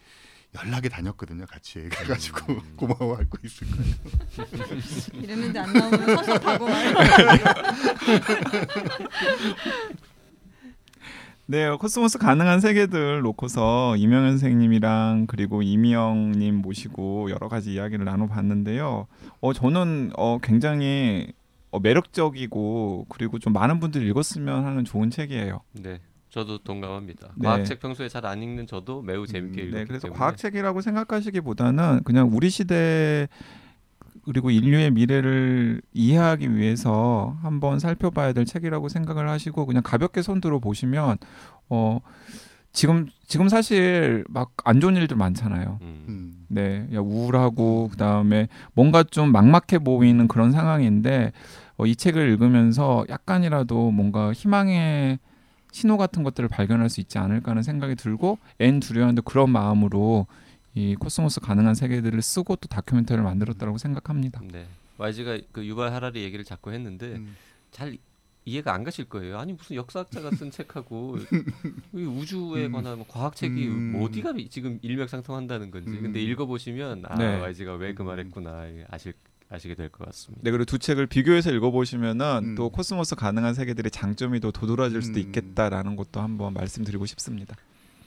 연락에 0.54 0.88
다녔거든요. 0.88 1.46
같이 1.46 1.80
그래가지고 1.88 2.52
음. 2.52 2.60
고마워하고 2.76 3.38
있을 3.44 3.66
거예요. 3.70 3.94
이랬는데 5.22 5.58
안 5.58 5.72
나오면 5.72 6.16
섭섭하고 6.16 6.66
막 6.66 6.74
네, 11.46 11.68
코스모스 11.76 12.16
가능한 12.18 12.60
세계들 12.60 13.20
놓고서 13.20 13.96
이명현 13.96 14.38
선생님이랑 14.38 15.26
그리고 15.26 15.60
이미영님 15.60 16.54
모시고 16.54 17.30
여러 17.30 17.48
가지 17.48 17.74
이야기를 17.74 18.06
나눠봤는데요. 18.06 19.06
어, 19.40 19.52
저는 19.52 20.12
어, 20.16 20.38
굉장히 20.42 21.30
어, 21.70 21.80
매력적이고 21.80 23.06
그리고 23.10 23.38
좀 23.38 23.52
많은 23.52 23.78
분들이 23.78 24.08
읽었으면 24.08 24.64
하는 24.64 24.84
좋은 24.84 25.10
책이에요. 25.10 25.60
네. 25.72 26.00
저도 26.34 26.58
동감합니다. 26.58 27.28
네. 27.36 27.46
과학책 27.46 27.78
평소에 27.78 28.08
잘 28.08 28.26
안 28.26 28.42
읽는 28.42 28.66
저도 28.66 29.02
매우 29.02 29.24
재밌게 29.24 29.62
음, 29.62 29.68
읽었기 29.68 29.78
네, 29.78 29.84
그래서 29.84 30.08
때문에 30.08 30.18
과학책이라고 30.18 30.80
생각하시기보다는 30.80 32.00
그냥 32.04 32.28
우리 32.32 32.50
시대 32.50 33.28
그리고 34.24 34.50
인류의 34.50 34.90
미래를 34.90 35.80
이해하기 35.92 36.56
위해서 36.56 37.36
한번 37.42 37.78
살펴봐야 37.78 38.32
될 38.32 38.46
책이라고 38.46 38.88
생각을 38.88 39.28
하시고 39.28 39.64
그냥 39.66 39.82
가볍게 39.84 40.22
손들어 40.22 40.58
보시면 40.58 41.18
어 41.68 42.00
지금 42.72 43.06
지금 43.28 43.48
사실 43.48 44.24
막 44.28 44.50
안 44.64 44.80
좋은 44.80 44.96
일들 44.96 45.16
많잖아요. 45.16 45.78
음. 45.82 46.04
음. 46.08 46.46
네, 46.48 46.88
야, 46.94 46.98
우울하고 47.00 47.88
그 47.92 47.96
다음에 47.96 48.48
뭔가 48.72 49.02
좀 49.04 49.30
막막해 49.30 49.78
보이는 49.84 50.26
그런 50.26 50.50
상황인데 50.52 51.32
어, 51.76 51.86
이 51.86 51.94
책을 51.94 52.28
읽으면서 52.30 53.04
약간이라도 53.08 53.90
뭔가 53.92 54.32
희망의 54.32 55.18
신호 55.74 55.96
같은 55.96 56.22
것들을 56.22 56.48
발견할 56.48 56.88
수 56.88 57.00
있지 57.00 57.18
않을까 57.18 57.50
하는 57.50 57.64
생각이 57.64 57.96
들고 57.96 58.38
앤 58.60 58.78
드루얀도 58.78 59.22
그런 59.24 59.50
마음으로 59.50 60.28
이 60.74 60.94
코스모스 60.94 61.40
가능한 61.40 61.74
세계들을 61.74 62.22
쓰고 62.22 62.54
또 62.56 62.68
다큐멘터리를 62.68 63.22
만들었다고 63.24 63.76
생각합니다. 63.78 64.40
네. 64.52 64.68
YG가 64.98 65.38
그 65.50 65.66
유발 65.66 65.92
하라리 65.92 66.22
얘기를 66.22 66.44
자꾸 66.44 66.70
했는데 66.72 67.16
음. 67.16 67.34
잘 67.72 67.98
이해가 68.44 68.72
안 68.72 68.84
가실 68.84 69.06
거예요. 69.06 69.36
아니 69.40 69.52
무슨 69.52 69.74
역사학자가 69.74 70.30
쓴 70.36 70.52
책하고 70.52 71.18
이 71.92 72.04
우주에 72.04 72.66
음. 72.66 72.72
관한 72.72 72.98
뭐 72.98 73.06
과학책이 73.08 73.66
음. 73.66 73.92
뭐 73.92 74.04
어디가 74.04 74.32
미- 74.32 74.48
지금 74.48 74.78
일맥상통한다는 74.80 75.72
건지. 75.72 75.90
음. 75.90 76.02
근데 76.02 76.22
읽어보시면 76.22 77.02
아 77.08 77.16
네. 77.18 77.40
YG가 77.40 77.74
왜그 77.74 78.04
음. 78.04 78.06
말했구나 78.06 78.66
이게 78.68 78.86
아실 78.90 79.12
아시게 79.50 79.74
될 79.74 79.88
것 79.90 80.04
같습니다. 80.06 80.42
네, 80.42 80.50
그리고 80.50 80.64
두 80.64 80.78
책을 80.78 81.06
비교해서 81.06 81.50
읽어보시면은 81.52 82.40
음. 82.42 82.54
또 82.54 82.70
코스모스 82.70 83.14
가능한 83.14 83.54
세계들의 83.54 83.90
장점이 83.90 84.40
더 84.40 84.50
도드라질 84.50 85.02
수도 85.02 85.20
음. 85.20 85.26
있겠다라는 85.26 85.96
것도 85.96 86.20
한번 86.20 86.54
말씀드리고 86.54 87.06
싶습니다. 87.06 87.54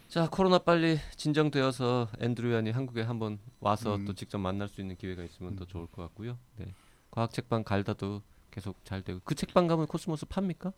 자 0.09 0.27
코로나 0.29 0.57
빨리 0.57 0.99
진정되어서 1.17 2.09
앤 2.19 2.53
드루얀이 2.53 2.71
한국에 2.71 3.01
한번 3.01 3.39
와서 3.59 3.95
음. 3.97 4.05
또 4.05 4.13
직접 4.13 4.37
만날 4.37 4.67
수 4.69 4.79
있는 4.81 4.95
기회가 4.95 5.23
있으면 5.23 5.55
더 5.55 5.65
음. 5.65 5.67
좋을 5.67 5.87
것 5.87 6.01
같고요. 6.03 6.37
네. 6.57 6.73
과학 7.11 7.31
책방 7.33 7.63
갈다도 7.63 8.21
계속 8.51 8.83
잘 8.85 9.01
되고 9.01 9.19
그 9.23 9.35
책방 9.35 9.67
가면 9.67 9.87
코스모스 9.87 10.25
팝니까? 10.27 10.71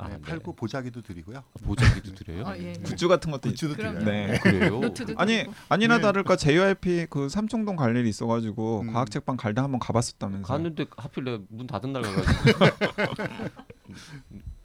아, 0.00 0.08
네, 0.08 0.20
팔고 0.20 0.54
보자기도 0.54 1.02
드리고요. 1.02 1.42
보자기도 1.64 2.14
드려요. 2.14 2.44
어, 2.44 2.54
예. 2.56 2.72
굿즈 2.84 3.08
같은 3.08 3.32
것도 3.32 3.50
굿즈도. 3.50 3.74
드려요. 3.74 3.98
네. 4.04 4.38
그래요? 4.40 4.80
아니. 5.18 5.44
아니나 5.68 5.96
네. 5.96 6.02
다를까 6.02 6.36
JYP 6.36 7.08
그 7.10 7.28
삼청동 7.28 7.74
갈 7.74 7.96
일이 7.96 8.08
있어가지고 8.08 8.82
음. 8.82 8.92
과학책방 8.92 9.36
갈다 9.36 9.64
한번 9.64 9.80
가봤었다면서. 9.80 10.46
갔는데 10.46 10.86
하필 10.96 11.24
내가 11.24 11.38
문 11.48 11.66
닫은 11.66 11.92
날 11.92 12.02
가가지고 12.02 12.64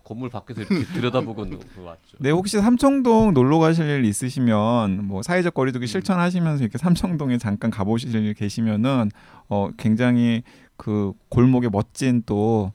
건물 0.03 0.29
밖에서 0.29 0.61
이렇게 0.61 0.83
들여다보고 0.85 1.45
노- 1.45 1.59
왔죠. 1.83 2.17
네 2.19 2.29
혹시 2.29 2.59
삼청동 2.59 3.33
놀러 3.33 3.57
가실 3.57 3.87
일 3.89 4.05
있으시면 4.05 5.05
뭐 5.05 5.23
사회적 5.23 5.53
거리두기 5.53 5.85
음. 5.85 5.87
실천하시면서 5.87 6.63
이렇게 6.63 6.77
삼청동에 6.77 7.37
잠깐 7.37 7.71
가보실 7.71 8.13
일 8.13 8.33
계시면은 8.33 9.09
어 9.47 9.69
굉장히 9.77 10.43
그 10.75 11.13
골목에 11.29 11.69
멋진 11.71 12.21
또 12.25 12.73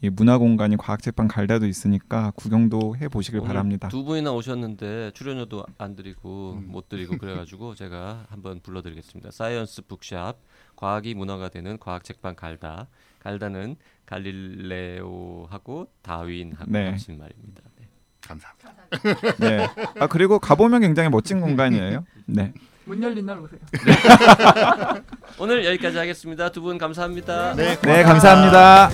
이 0.00 0.10
문화 0.10 0.38
공간이 0.38 0.76
과학책방 0.76 1.26
갈다도 1.26 1.66
있으니까 1.66 2.30
구경도 2.36 2.96
해 3.00 3.08
보시길 3.08 3.40
바랍니다. 3.40 3.88
두 3.88 4.04
분이나 4.04 4.30
오셨는데 4.32 5.10
출연료도 5.14 5.64
안 5.76 5.96
드리고 5.96 6.52
음. 6.62 6.68
못 6.70 6.88
드리고 6.88 7.18
그래가지고 7.18 7.74
제가 7.76 8.26
한번 8.30 8.60
불러드리겠습니다. 8.60 9.32
Science 9.32 9.82
Bookshop 9.88 10.38
과학이 10.76 11.14
문화가 11.14 11.48
되는 11.48 11.78
과학 11.80 12.04
책방 12.04 12.36
갈다. 12.36 12.86
갈다는 13.18 13.74
갈릴레오하고 14.06 15.88
다윈하고 16.02 16.70
네. 16.70 16.90
합친 16.90 17.18
말입니다. 17.18 17.62
네. 17.76 17.88
감사합니다. 18.20 19.36
네. 19.40 19.68
아 19.98 20.06
그리고 20.06 20.38
가보면 20.38 20.80
굉장히 20.82 21.08
멋진 21.08 21.40
공간이에요. 21.40 22.04
네. 22.26 22.52
문 22.84 23.02
열린 23.02 23.26
날 23.26 23.38
오세요. 23.40 23.58
오늘 25.40 25.64
여기까지 25.66 25.98
하겠습니다. 25.98 26.50
두 26.52 26.62
분 26.62 26.78
감사합니다. 26.78 27.54
네, 27.56 27.76
네 27.80 28.02
감사합니다. 28.04 28.90